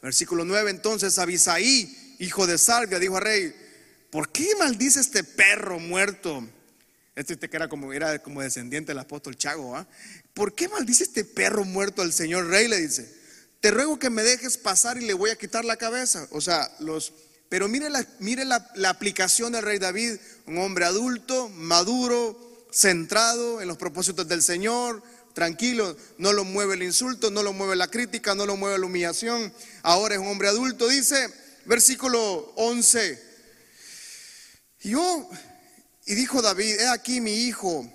Versículo 0.00 0.44
9, 0.44 0.70
entonces 0.70 1.18
Abisaí, 1.18 2.16
hijo 2.20 2.46
de 2.46 2.58
Salvia, 2.58 3.00
dijo 3.00 3.16
al 3.16 3.24
rey, 3.24 3.54
¿por 4.10 4.30
qué 4.30 4.54
maldice 4.56 5.00
este 5.00 5.24
perro 5.24 5.80
muerto? 5.80 6.48
Este, 7.14 7.36
que 7.36 7.56
era 7.56 7.68
como, 7.68 7.92
era 7.92 8.18
como 8.20 8.40
descendiente 8.40 8.90
del 8.90 8.98
apóstol 8.98 9.36
Chago, 9.36 9.76
¿ah? 9.76 9.86
¿Por 10.32 10.54
qué 10.54 10.68
maldice 10.68 11.04
este 11.04 11.24
perro 11.24 11.64
muerto 11.64 12.00
al 12.00 12.12
señor 12.12 12.46
rey? 12.46 12.68
Le 12.68 12.80
dice, 12.80 13.12
te 13.60 13.70
ruego 13.70 13.98
que 13.98 14.08
me 14.08 14.22
dejes 14.22 14.56
pasar 14.56 14.96
y 14.96 15.04
le 15.04 15.14
voy 15.14 15.30
a 15.30 15.36
quitar 15.36 15.64
la 15.64 15.76
cabeza. 15.76 16.26
O 16.30 16.40
sea, 16.40 16.70
los... 16.80 17.12
Pero 17.50 17.68
mire 17.68 17.90
la, 17.90 18.06
mire 18.18 18.46
la, 18.46 18.70
la 18.76 18.88
aplicación 18.88 19.52
del 19.52 19.62
rey 19.62 19.78
David, 19.78 20.16
un 20.46 20.56
hombre 20.56 20.86
adulto, 20.86 21.50
maduro, 21.50 22.66
centrado 22.72 23.60
en 23.60 23.68
los 23.68 23.76
propósitos 23.76 24.26
del 24.26 24.42
Señor, 24.42 25.02
tranquilo, 25.34 25.96
no 26.18 26.32
lo 26.32 26.44
mueve 26.44 26.74
el 26.74 26.82
insulto, 26.82 27.30
no 27.30 27.42
lo 27.42 27.52
mueve 27.52 27.76
la 27.76 27.88
crítica, 27.88 28.34
no 28.34 28.46
lo 28.46 28.56
mueve 28.56 28.78
la 28.78 28.86
humillación. 28.86 29.52
Ahora 29.82 30.14
es 30.14 30.20
un 30.20 30.28
hombre 30.28 30.48
adulto, 30.48 30.88
dice, 30.88 31.28
versículo 31.66 32.52
11. 32.56 33.22
Yo, 34.80 35.30
y 36.12 36.14
dijo 36.14 36.42
David, 36.42 36.78
he 36.78 36.88
aquí 36.88 37.22
mi 37.22 37.32
hijo 37.32 37.90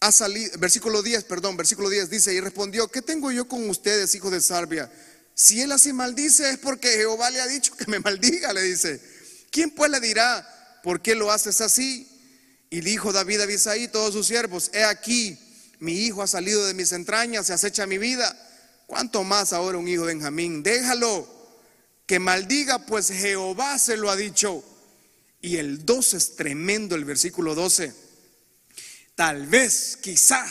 ha 0.00 0.10
salido, 0.10 0.58
versículo 0.58 1.00
10, 1.00 1.22
perdón, 1.22 1.56
versículo 1.56 1.90
10 1.90 2.10
dice, 2.10 2.34
y 2.34 2.40
respondió, 2.40 2.88
¿qué 2.88 3.02
tengo 3.02 3.30
yo 3.30 3.46
con 3.46 3.70
ustedes, 3.70 4.16
hijos 4.16 4.32
de 4.32 4.40
Sarbia? 4.40 4.90
Si 5.32 5.60
él 5.60 5.70
así 5.70 5.92
maldice 5.92 6.50
es 6.50 6.58
porque 6.58 6.88
Jehová 6.88 7.30
le 7.30 7.40
ha 7.40 7.46
dicho 7.46 7.76
que 7.76 7.86
me 7.86 8.00
maldiga, 8.00 8.52
le 8.52 8.62
dice. 8.62 9.00
¿Quién 9.52 9.70
pues 9.70 9.92
le 9.92 10.00
dirá, 10.00 10.80
por 10.82 11.02
qué 11.02 11.14
lo 11.14 11.30
haces 11.30 11.60
así? 11.60 12.08
Y 12.68 12.80
dijo 12.80 13.12
David 13.12 13.42
a 13.42 13.44
Abisaí, 13.44 13.86
todos 13.86 14.12
sus 14.12 14.26
siervos, 14.26 14.72
he 14.74 14.82
aquí, 14.82 15.38
mi 15.78 15.92
hijo 15.92 16.20
ha 16.20 16.26
salido 16.26 16.66
de 16.66 16.74
mis 16.74 16.90
entrañas, 16.90 17.46
se 17.46 17.52
acecha 17.52 17.86
mi 17.86 17.98
vida. 17.98 18.36
¿Cuánto 18.88 19.22
más 19.22 19.52
ahora 19.52 19.78
un 19.78 19.86
hijo 19.86 20.04
de 20.04 20.14
Benjamín? 20.14 20.64
Déjalo, 20.64 21.28
que 22.06 22.18
maldiga, 22.18 22.84
pues 22.86 23.06
Jehová 23.06 23.78
se 23.78 23.96
lo 23.96 24.10
ha 24.10 24.16
dicho. 24.16 24.64
Y 25.42 25.56
el 25.56 25.84
12 25.84 26.16
es 26.16 26.36
tremendo, 26.36 26.94
el 26.94 27.04
versículo 27.04 27.54
12. 27.54 27.92
Tal 29.16 29.46
vez, 29.48 29.98
quizá, 30.00 30.46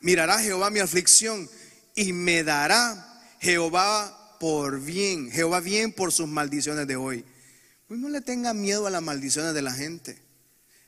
mirará 0.00 0.38
Jehová 0.38 0.70
mi 0.70 0.78
aflicción 0.78 1.50
y 1.94 2.12
me 2.12 2.44
dará 2.44 3.04
Jehová 3.40 4.36
por 4.38 4.80
bien, 4.80 5.30
Jehová 5.30 5.60
bien 5.60 5.92
por 5.92 6.12
sus 6.12 6.28
maldiciones 6.28 6.86
de 6.86 6.96
hoy. 6.96 7.24
Pues 7.88 7.98
no 7.98 8.08
le 8.08 8.20
tenga 8.20 8.54
miedo 8.54 8.86
a 8.86 8.90
las 8.90 9.02
maldiciones 9.02 9.54
de 9.54 9.62
la 9.62 9.72
gente. 9.72 10.22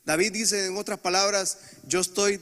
David 0.05 0.33
dice 0.33 0.67
en 0.67 0.77
otras 0.77 1.01
palabras, 1.01 1.59
yo 1.85 2.01
estoy 2.01 2.41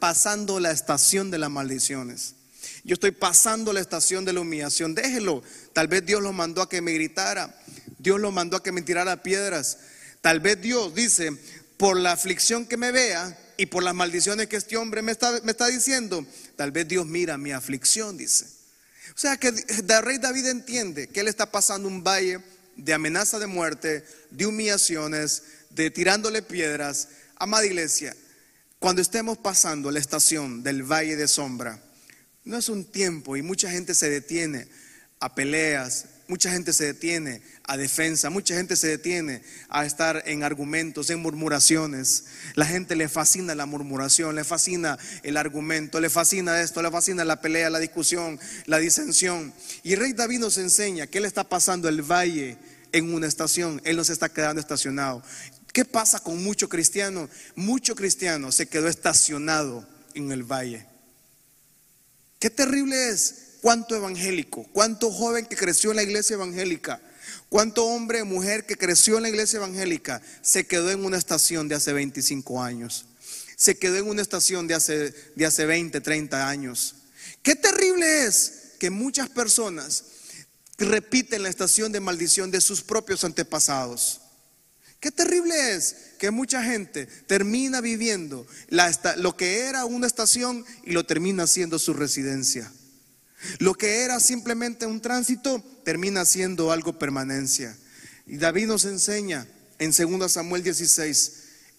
pasando 0.00 0.58
la 0.58 0.72
estación 0.72 1.30
de 1.30 1.38
las 1.38 1.50
maldiciones. 1.50 2.34
Yo 2.82 2.94
estoy 2.94 3.12
pasando 3.12 3.72
la 3.72 3.80
estación 3.80 4.24
de 4.24 4.32
la 4.32 4.40
humillación. 4.40 4.94
Déjelo. 4.94 5.42
Tal 5.72 5.88
vez 5.88 6.04
Dios 6.04 6.22
lo 6.22 6.32
mandó 6.32 6.62
a 6.62 6.68
que 6.68 6.80
me 6.80 6.92
gritara. 6.92 7.54
Dios 7.98 8.20
lo 8.20 8.32
mandó 8.32 8.56
a 8.56 8.62
que 8.62 8.72
me 8.72 8.82
tirara 8.82 9.22
piedras. 9.22 9.78
Tal 10.20 10.40
vez 10.40 10.60
Dios 10.60 10.94
dice, 10.94 11.32
por 11.76 11.96
la 11.96 12.12
aflicción 12.12 12.66
que 12.66 12.76
me 12.76 12.92
vea 12.92 13.38
y 13.56 13.66
por 13.66 13.82
las 13.82 13.94
maldiciones 13.94 14.48
que 14.48 14.56
este 14.56 14.76
hombre 14.76 15.02
me 15.02 15.12
está, 15.12 15.66
diciendo, 15.68 16.26
tal 16.56 16.72
vez 16.72 16.86
Dios 16.88 17.06
mira 17.06 17.38
mi 17.38 17.52
aflicción, 17.52 18.16
dice. 18.16 18.46
O 19.14 19.18
sea 19.18 19.36
que 19.36 19.48
el 19.48 20.02
rey 20.02 20.18
David 20.18 20.46
entiende 20.46 21.08
que 21.08 21.20
él 21.20 21.28
está 21.28 21.50
pasando 21.50 21.88
un 21.88 22.04
valle 22.04 22.40
de 22.76 22.92
amenaza 22.92 23.38
de 23.38 23.46
muerte, 23.46 24.04
de 24.30 24.46
humillaciones, 24.46 25.42
de 25.70 25.90
tirándole 25.90 26.42
piedras. 26.42 27.08
Amada 27.36 27.66
iglesia, 27.66 28.14
cuando 28.78 29.02
estemos 29.02 29.38
pasando 29.38 29.90
la 29.90 29.98
estación 29.98 30.62
del 30.62 30.82
valle 30.82 31.16
de 31.16 31.28
sombra, 31.28 31.82
no 32.44 32.56
es 32.56 32.68
un 32.68 32.84
tiempo 32.84 33.36
y 33.36 33.42
mucha 33.42 33.70
gente 33.70 33.94
se 33.94 34.08
detiene 34.08 34.68
a 35.18 35.34
peleas, 35.34 36.06
mucha 36.30 36.52
gente 36.52 36.72
se 36.72 36.84
detiene 36.84 37.42
a 37.64 37.76
defensa, 37.76 38.30
mucha 38.30 38.54
gente 38.54 38.76
se 38.76 38.86
detiene 38.86 39.42
a 39.68 39.84
estar 39.84 40.22
en 40.26 40.44
argumentos, 40.44 41.10
en 41.10 41.18
murmuraciones. 41.18 42.26
La 42.54 42.66
gente 42.66 42.94
le 42.94 43.08
fascina 43.08 43.56
la 43.56 43.66
murmuración, 43.66 44.36
le 44.36 44.44
fascina 44.44 44.96
el 45.24 45.36
argumento, 45.36 45.98
le 45.98 46.08
fascina 46.08 46.62
esto, 46.62 46.82
le 46.82 46.90
fascina 46.92 47.24
la 47.24 47.40
pelea, 47.40 47.68
la 47.68 47.80
discusión, 47.80 48.38
la 48.66 48.78
disensión. 48.78 49.52
Y 49.82 49.94
el 49.94 49.98
rey 49.98 50.12
David 50.12 50.38
nos 50.38 50.56
enseña 50.56 51.08
que 51.08 51.18
él 51.18 51.24
está 51.24 51.42
pasando 51.42 51.88
el 51.88 52.02
valle 52.02 52.56
en 52.92 53.12
una 53.12 53.26
estación, 53.26 53.82
él 53.84 53.96
no 53.96 54.04
se 54.04 54.12
está 54.12 54.28
quedando 54.28 54.60
estacionado. 54.60 55.24
¿Qué 55.72 55.84
pasa 55.84 56.20
con 56.20 56.42
mucho 56.44 56.68
cristiano? 56.68 57.28
Mucho 57.56 57.96
cristiano 57.96 58.52
se 58.52 58.68
quedó 58.68 58.86
estacionado 58.86 59.84
en 60.14 60.30
el 60.30 60.44
valle. 60.44 60.86
Qué 62.38 62.50
terrible 62.50 63.08
es 63.08 63.49
cuánto 63.60 63.96
evangélico, 63.96 64.66
cuánto 64.72 65.10
joven 65.10 65.46
que 65.46 65.56
creció 65.56 65.90
en 65.90 65.96
la 65.96 66.02
iglesia 66.02 66.34
evangélica, 66.34 67.00
cuánto 67.48 67.84
hombre 67.84 68.22
o 68.22 68.26
mujer 68.26 68.66
que 68.66 68.76
creció 68.76 69.16
en 69.16 69.24
la 69.24 69.28
iglesia 69.28 69.58
evangélica 69.58 70.22
se 70.42 70.66
quedó 70.66 70.90
en 70.90 71.04
una 71.04 71.18
estación 71.18 71.68
de 71.68 71.74
hace 71.74 71.92
25 71.92 72.62
años, 72.62 73.06
se 73.56 73.78
quedó 73.78 73.96
en 73.96 74.08
una 74.08 74.22
estación 74.22 74.66
de 74.66 74.74
hace, 74.74 75.14
de 75.34 75.46
hace 75.46 75.66
20, 75.66 76.00
30 76.00 76.48
años. 76.48 76.94
Qué 77.42 77.54
terrible 77.56 78.24
es 78.24 78.72
que 78.78 78.90
muchas 78.90 79.28
personas 79.28 80.04
repiten 80.78 81.42
la 81.42 81.50
estación 81.50 81.92
de 81.92 82.00
maldición 82.00 82.50
de 82.50 82.60
sus 82.60 82.82
propios 82.82 83.24
antepasados. 83.24 84.22
Qué 84.98 85.10
terrible 85.10 85.74
es 85.74 85.96
que 86.18 86.30
mucha 86.30 86.62
gente 86.62 87.06
termina 87.06 87.80
viviendo 87.80 88.46
lo 89.16 89.36
que 89.36 89.60
era 89.60 89.86
una 89.86 90.06
estación 90.06 90.64
y 90.84 90.92
lo 90.92 91.04
termina 91.04 91.46
siendo 91.46 91.78
su 91.78 91.94
residencia. 91.94 92.70
Lo 93.58 93.74
que 93.74 94.02
era 94.02 94.20
simplemente 94.20 94.86
un 94.86 95.00
tránsito 95.00 95.62
termina 95.84 96.24
siendo 96.24 96.72
algo 96.72 96.98
permanencia. 96.98 97.76
Y 98.26 98.36
David 98.36 98.66
nos 98.66 98.84
enseña 98.84 99.46
en 99.78 99.92
2 99.92 100.30
Samuel 100.30 100.62
16, 100.62 101.32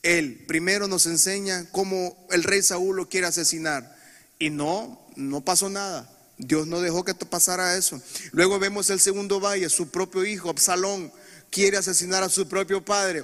él 0.04 0.44
primero 0.48 0.88
nos 0.88 1.06
enseña 1.06 1.66
cómo 1.72 2.28
el 2.32 2.44
rey 2.44 2.64
Saúl 2.64 2.96
lo 2.96 3.10
quiere 3.10 3.28
asesinar. 3.28 3.96
Y 4.40 4.50
no, 4.50 5.08
no 5.16 5.46
pasó 5.46 5.70
nada. 5.70 6.10
Dios 6.40 6.66
no 6.66 6.82
dejó 6.82 7.06
que 7.06 7.14
pasara 7.14 7.78
eso. 7.78 8.02
Luego 8.32 8.58
vemos 8.58 8.90
el 8.90 9.00
segundo 9.00 9.40
valle, 9.40 9.70
su 9.70 9.90
propio 9.90 10.26
hijo, 10.26 10.50
Absalón, 10.50 11.12
quiere 11.52 11.78
asesinar 11.78 12.24
a 12.24 12.30
su 12.30 12.48
propio 12.48 12.84
padre. 12.84 13.24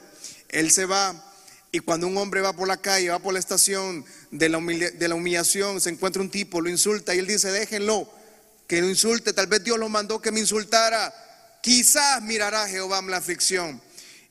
Él 0.50 0.70
se 0.70 0.86
va 0.86 1.24
y 1.72 1.80
cuando 1.80 2.08
un 2.08 2.18
hombre 2.18 2.42
va 2.42 2.54
por 2.54 2.68
la 2.68 2.78
calle, 2.78 3.10
va 3.10 3.20
por 3.20 3.34
la 3.34 3.40
estación 3.40 4.06
de 4.32 4.50
la, 4.50 4.60
de 4.60 5.08
la 5.08 5.16
humillación, 5.16 5.82
se 5.82 5.90
encuentra 5.90 6.22
un 6.22 6.30
tipo, 6.30 6.62
lo 6.62 6.70
insulta 6.70 7.14
y 7.14 7.20
él 7.20 7.28
dice, 7.28 7.52
déjenlo, 7.52 8.10
que 8.68 8.82
lo 8.82 8.90
insulte, 8.90 9.34
tal 9.34 9.48
vez 9.48 9.64
Dios 9.64 9.80
lo 9.80 9.90
mandó 9.90 10.22
que 10.22 10.32
me 10.32 10.42
insultara. 10.42 11.14
Quizás 11.62 12.22
mirará 12.22 12.68
Jehová 12.68 13.02
la 13.02 13.18
aflicción 13.18 13.82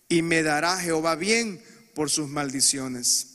y 0.09 0.23
me 0.23 0.43
dará 0.43 0.79
Jehová 0.79 1.15
bien 1.17 1.63
por 1.95 2.11
sus 2.11 2.29
maldiciones. 2.29 3.29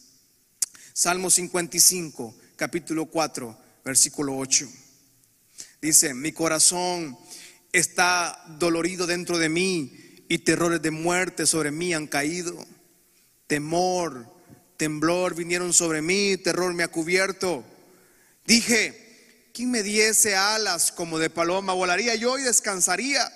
Salmo 0.94 1.30
55, 1.30 2.36
capítulo 2.56 3.08
4, 3.08 3.58
versículo 3.84 4.38
8. 4.38 4.70
Dice, 5.82 6.14
mi 6.14 6.32
corazón 6.32 7.18
está 7.74 8.44
dolorido 8.60 9.08
dentro 9.08 9.40
de 9.40 9.50
mí 9.50 10.26
y 10.30 10.40
terrores 10.40 10.82
de 10.82 10.92
muerte 10.92 11.48
sobre 11.48 11.72
mí 11.72 11.94
han 11.94 12.08
caído. 12.08 12.66
Temor, 13.48 14.28
temblor 14.78 15.36
vinieron 15.36 15.74
sobre 15.74 16.02
mí, 16.02 16.38
terror 16.38 16.74
me 16.74 16.84
ha 16.84 16.88
cubierto. 16.88 17.66
Dije, 18.46 19.11
¿quién 19.54 19.72
me 19.72 19.84
diese 19.84 20.36
alas 20.36 20.92
como 20.92 21.20
de 21.20 21.30
paloma? 21.30 21.74
Volaría 21.74 22.16
yo 22.16 22.38
y 22.38 22.44
descansaría. 22.44 23.32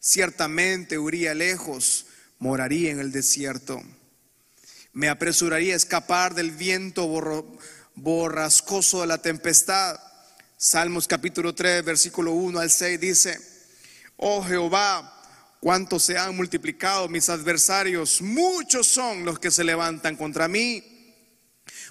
Ciertamente 0.00 0.98
huiría 0.98 1.34
lejos, 1.34 2.06
moraría 2.38 2.90
en 2.90 3.00
el 3.00 3.12
desierto. 3.12 3.82
Me 4.92 5.08
apresuraría 5.08 5.74
a 5.74 5.76
escapar 5.76 6.34
del 6.34 6.50
viento 6.50 7.06
borrascoso 7.94 9.00
de 9.00 9.06
la 9.06 9.18
tempestad. 9.18 9.98
Salmos 10.56 11.06
capítulo 11.06 11.54
3, 11.54 11.84
versículo 11.84 12.32
1 12.32 12.58
al 12.58 12.70
6 12.70 13.00
dice, 13.00 13.40
oh 14.16 14.42
Jehová, 14.42 15.14
cuánto 15.60 16.00
se 16.00 16.18
han 16.18 16.34
multiplicado 16.34 17.08
mis 17.08 17.28
adversarios, 17.28 18.20
muchos 18.22 18.88
son 18.88 19.24
los 19.24 19.38
que 19.38 19.52
se 19.52 19.62
levantan 19.62 20.16
contra 20.16 20.48
mí, 20.48 21.14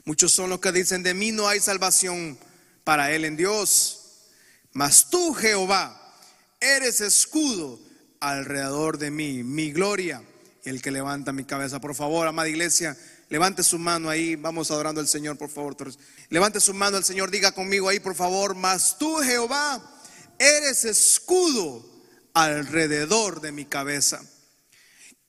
muchos 0.04 0.34
son 0.34 0.50
los 0.50 0.60
que 0.60 0.74
dicen 0.74 1.04
de 1.04 1.14
mí 1.14 1.32
no 1.32 1.48
hay 1.48 1.62
salvación 1.62 2.38
para 2.88 3.12
él 3.12 3.26
en 3.26 3.36
Dios, 3.36 4.30
mas 4.72 5.10
tú 5.10 5.34
Jehová 5.34 6.16
eres 6.62 7.02
escudo 7.02 7.82
alrededor 8.22 8.98
de 8.98 9.12
mí, 9.12 9.44
mi 9.44 9.74
gloria, 9.74 10.24
el 10.64 10.82
que 10.82 10.90
levanta 10.90 11.34
mi 11.34 11.44
cabeza. 11.44 11.82
Por 11.82 11.96
favor, 11.96 12.26
amada 12.26 12.48
iglesia, 12.48 12.98
levante 13.28 13.62
su 13.62 13.78
mano 13.78 14.10
ahí, 14.10 14.38
vamos 14.38 14.72
adorando 14.72 15.02
al 15.02 15.10
Señor, 15.10 15.38
por 15.38 15.50
favor. 15.50 15.76
Levante 16.30 16.62
su 16.62 16.74
mano 16.74 16.96
al 16.96 17.04
Señor, 17.04 17.30
diga 17.30 17.52
conmigo 17.52 17.90
ahí, 17.90 18.00
por 18.00 18.16
favor, 18.16 18.56
mas 18.56 18.98
tú 18.98 19.18
Jehová 19.18 19.84
eres 20.40 20.86
escudo 20.86 21.86
alrededor 22.34 23.42
de 23.42 23.52
mi 23.52 23.66
cabeza. 23.66 24.22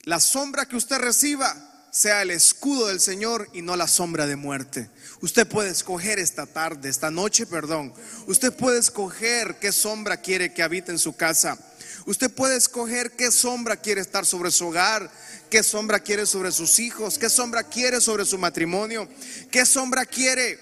La 0.04 0.20
sombra 0.20 0.66
que 0.66 0.76
usted 0.76 0.98
reciba 0.98 1.67
sea 1.90 2.22
el 2.22 2.30
escudo 2.30 2.88
del 2.88 3.00
Señor 3.00 3.48
y 3.52 3.62
no 3.62 3.76
la 3.76 3.88
sombra 3.88 4.26
de 4.26 4.36
muerte. 4.36 4.90
Usted 5.20 5.46
puede 5.46 5.70
escoger 5.70 6.18
esta 6.18 6.46
tarde, 6.46 6.88
esta 6.88 7.10
noche, 7.10 7.46
perdón. 7.46 7.92
Usted 8.26 8.52
puede 8.52 8.78
escoger 8.78 9.56
qué 9.58 9.72
sombra 9.72 10.18
quiere 10.20 10.52
que 10.52 10.62
habite 10.62 10.92
en 10.92 10.98
su 10.98 11.16
casa. 11.16 11.58
Usted 12.06 12.30
puede 12.30 12.56
escoger 12.56 13.12
qué 13.12 13.30
sombra 13.30 13.76
quiere 13.76 14.00
estar 14.00 14.24
sobre 14.24 14.50
su 14.50 14.68
hogar, 14.68 15.10
qué 15.50 15.62
sombra 15.62 16.00
quiere 16.00 16.24
sobre 16.24 16.52
sus 16.52 16.78
hijos, 16.78 17.18
qué 17.18 17.28
sombra 17.28 17.64
quiere 17.64 18.00
sobre 18.00 18.24
su 18.24 18.38
matrimonio, 18.38 19.08
qué 19.50 19.66
sombra 19.66 20.06
quiere. 20.06 20.58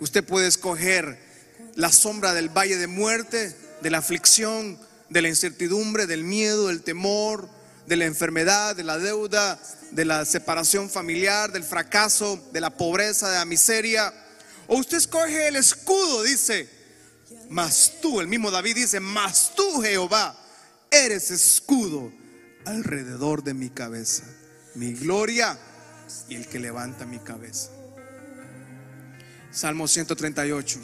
Usted 0.00 0.24
puede 0.24 0.48
escoger 0.48 1.18
la 1.76 1.92
sombra 1.92 2.34
del 2.34 2.48
valle 2.48 2.76
de 2.76 2.86
muerte, 2.86 3.54
de 3.80 3.90
la 3.90 3.98
aflicción, 3.98 4.78
de 5.08 5.22
la 5.22 5.28
incertidumbre, 5.28 6.06
del 6.06 6.24
miedo, 6.24 6.68
del 6.68 6.82
temor, 6.82 7.48
de 7.86 7.96
la 7.96 8.04
enfermedad, 8.04 8.76
de 8.76 8.84
la 8.84 8.98
deuda, 8.98 9.60
de 9.90 10.04
la 10.04 10.24
separación 10.24 10.90
familiar, 10.90 11.52
del 11.52 11.64
fracaso, 11.64 12.42
de 12.52 12.60
la 12.60 12.70
pobreza, 12.70 13.30
de 13.30 13.38
la 13.38 13.44
miseria. 13.44 14.12
O 14.66 14.78
usted 14.78 14.96
escoge 14.96 15.48
el 15.48 15.56
escudo, 15.56 16.22
dice, 16.22 16.68
mas 17.50 17.94
tú, 18.00 18.20
el 18.20 18.28
mismo 18.28 18.50
David 18.50 18.76
dice, 18.76 19.00
mas 19.00 19.52
tú 19.54 19.80
Jehová, 19.82 20.36
eres 20.90 21.30
escudo 21.30 22.12
alrededor 22.64 23.42
de 23.44 23.54
mi 23.54 23.70
cabeza, 23.70 24.24
mi 24.74 24.92
gloria 24.94 25.58
y 26.28 26.36
el 26.36 26.46
que 26.48 26.58
levanta 26.58 27.06
mi 27.06 27.18
cabeza. 27.18 27.70
Salmo 29.50 29.86
138. 29.86 30.80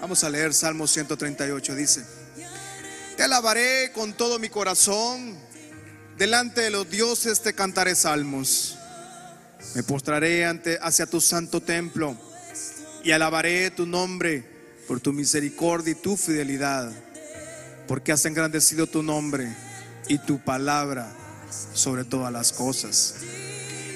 Vamos 0.00 0.24
a 0.24 0.30
leer 0.30 0.54
Salmo 0.54 0.86
138, 0.86 1.74
dice, 1.74 2.02
te 3.18 3.22
alabaré 3.22 3.92
con 3.92 4.14
todo 4.14 4.38
mi 4.38 4.48
corazón, 4.48 5.36
delante 6.16 6.62
de 6.62 6.70
los 6.70 6.88
dioses 6.88 7.42
te 7.42 7.52
cantaré 7.52 7.94
salmos, 7.94 8.78
me 9.74 9.82
postraré 9.82 10.46
ante, 10.46 10.78
hacia 10.80 11.04
tu 11.04 11.20
santo 11.20 11.60
templo 11.60 12.16
y 13.04 13.10
alabaré 13.10 13.70
tu 13.70 13.84
nombre 13.84 14.42
por 14.88 15.00
tu 15.00 15.12
misericordia 15.12 15.92
y 15.92 15.96
tu 15.96 16.16
fidelidad, 16.16 16.90
porque 17.86 18.12
has 18.12 18.24
engrandecido 18.24 18.86
tu 18.86 19.02
nombre 19.02 19.54
y 20.08 20.16
tu 20.16 20.38
palabra 20.38 21.14
sobre 21.74 22.04
todas 22.04 22.32
las 22.32 22.54
cosas. 22.54 23.16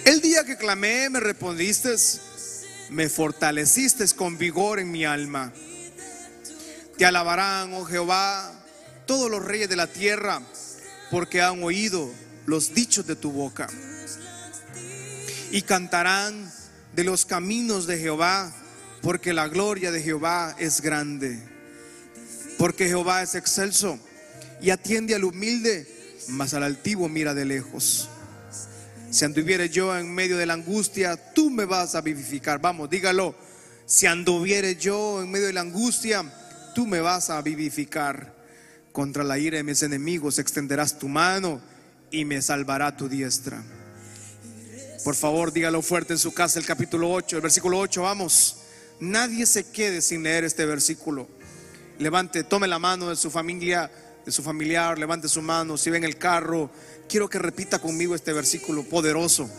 El 0.05 0.21
día 0.21 0.45
que 0.45 0.59
clamé 0.59 1.09
me 1.09 1.21
respondiste, 1.21 1.95
me 2.91 3.09
fortaleciste 3.09 4.07
con 4.15 4.37
vigor 4.37 4.81
en 4.81 4.91
mi 4.91 5.07
alma. 5.07 5.51
Te 6.97 7.05
alabarán, 7.05 7.75
oh 7.75 7.85
Jehová, 7.85 8.53
todos 9.07 9.31
los 9.31 9.45
reyes 9.45 9.69
de 9.69 9.77
la 9.77 9.89
tierra, 9.89 10.41
porque 11.11 11.43
han 11.43 11.63
oído 11.63 12.11
los 12.47 12.73
dichos 12.73 13.07
de 13.07 13.17
tu 13.17 13.33
boca. 13.33 13.69
Y 15.51 15.63
cantarán 15.63 16.53
de 16.95 17.05
los 17.05 17.25
caminos 17.27 17.87
de 17.87 17.99
Jehová, 17.99 18.53
porque 19.03 19.33
la 19.33 19.49
gloria 19.49 19.91
de 19.91 20.03
Jehová 20.03 20.55
es 20.59 20.81
grande. 20.81 21.43
Porque 22.59 22.87
Jehová 22.87 23.23
es 23.23 23.35
excelso 23.35 23.99
y 24.61 24.71
atiende 24.71 25.15
al 25.15 25.25
humilde, 25.25 25.89
mas 26.29 26.55
al 26.55 26.63
altivo 26.63 27.09
mira 27.09 27.35
de 27.35 27.45
lejos. 27.45 28.09
Si 29.11 29.25
anduviere 29.25 29.69
yo 29.69 29.97
en 29.97 30.13
medio 30.13 30.37
de 30.39 30.47
la 30.47 30.55
angustia, 30.55 31.17
tú 31.35 31.51
me 31.51 31.65
vas 31.65 31.95
a 31.95 32.01
vivificar. 32.01 32.61
Vamos, 32.61 32.89
dígalo. 32.89 33.35
Si 33.87 34.07
anduviere 34.07 34.77
yo 34.77 35.23
en 35.23 35.31
medio 35.31 35.47
de 35.47 35.53
la 35.53 35.61
angustia, 35.61 36.25
tú 36.75 36.87
me 36.87 37.01
vas 37.01 37.31
a 37.31 37.41
vivificar. 37.41 38.35
Contra 38.93 39.25
la 39.25 39.39
ira 39.39 39.57
de 39.57 39.65
mis 39.65 39.83
enemigos 39.83 40.39
extenderás 40.39 40.99
tu 40.99 41.09
mano 41.09 41.61
y 42.11 42.25
me 42.25 42.41
salvará 42.43 42.97
tu 42.97 43.09
diestra. 43.09 43.63
Por 45.05 45.15
favor, 45.15 45.53
dígalo 45.53 45.83
fuerte 45.83 46.13
en 46.13 46.19
su 46.19 46.33
casa 46.33 46.59
el 46.59 46.67
capítulo 46.67 47.11
8, 47.11 47.37
el 47.37 47.43
versículo 47.43 47.79
8, 47.79 48.03
vamos. 48.03 48.57
Nadie 49.01 49.47
se 49.47 49.71
quede 49.71 50.01
sin 50.01 50.23
leer 50.23 50.45
este 50.45 50.65
versículo. 50.65 51.29
Levante, 51.99 52.45
tome 52.45 52.69
la 52.69 52.79
mano 52.79 53.11
de 53.11 53.17
su 53.17 53.31
familia, 53.31 53.91
de 54.25 54.33
su 54.33 54.43
familiar, 54.43 54.99
levante 54.99 55.29
su 55.29 55.43
mano, 55.43 55.77
si 55.77 55.91
ve 55.91 55.99
en 55.99 56.05
el 56.05 56.17
carro, 56.17 56.71
quiero 57.09 57.29
que 57.29 57.39
repita 57.39 57.79
conmigo 57.79 58.15
este 58.15 58.33
versículo 58.33 58.85
poderoso. 58.85 59.51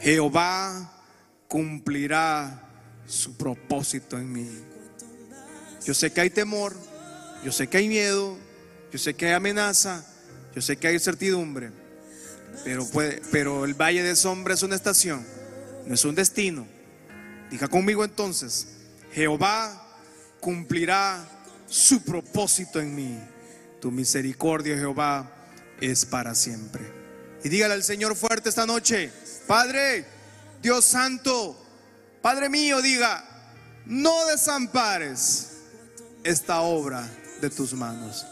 Jehová 0.00 1.02
cumplirá 1.48 2.62
su 3.06 3.36
propósito 3.36 4.18
en 4.18 4.32
mí. 4.32 4.73
Yo 5.84 5.92
sé 5.94 6.12
que 6.12 6.20
hay 6.22 6.30
temor, 6.30 6.74
yo 7.44 7.52
sé 7.52 7.66
que 7.66 7.76
hay 7.76 7.88
miedo, 7.88 8.38
yo 8.90 8.98
sé 8.98 9.14
que 9.14 9.26
hay 9.26 9.32
amenaza, 9.32 10.04
yo 10.54 10.62
sé 10.62 10.76
que 10.76 10.88
hay 10.88 10.94
incertidumbre, 10.94 11.70
pero, 12.64 12.88
puede, 12.88 13.20
pero 13.30 13.64
el 13.64 13.74
valle 13.74 14.02
de 14.02 14.16
sombra 14.16 14.54
es 14.54 14.62
una 14.62 14.76
estación, 14.76 15.26
no 15.86 15.94
es 15.94 16.04
un 16.04 16.14
destino. 16.14 16.66
Diga 17.50 17.68
conmigo 17.68 18.04
entonces, 18.04 18.68
Jehová 19.12 20.00
cumplirá 20.40 21.28
su 21.66 22.02
propósito 22.02 22.80
en 22.80 22.94
mí. 22.94 23.18
Tu 23.80 23.90
misericordia, 23.90 24.76
Jehová, 24.76 25.30
es 25.80 26.06
para 26.06 26.34
siempre. 26.34 26.82
Y 27.44 27.50
dígale 27.50 27.74
al 27.74 27.84
Señor 27.84 28.16
fuerte 28.16 28.48
esta 28.48 28.64
noche, 28.64 29.12
Padre, 29.46 30.06
Dios 30.62 30.86
Santo, 30.86 31.62
Padre 32.22 32.48
mío, 32.48 32.80
diga, 32.80 33.22
no 33.84 34.24
desampares 34.26 35.53
esta 36.24 36.62
obra 36.62 37.06
de 37.40 37.50
tus 37.50 37.74
manos. 37.74 38.22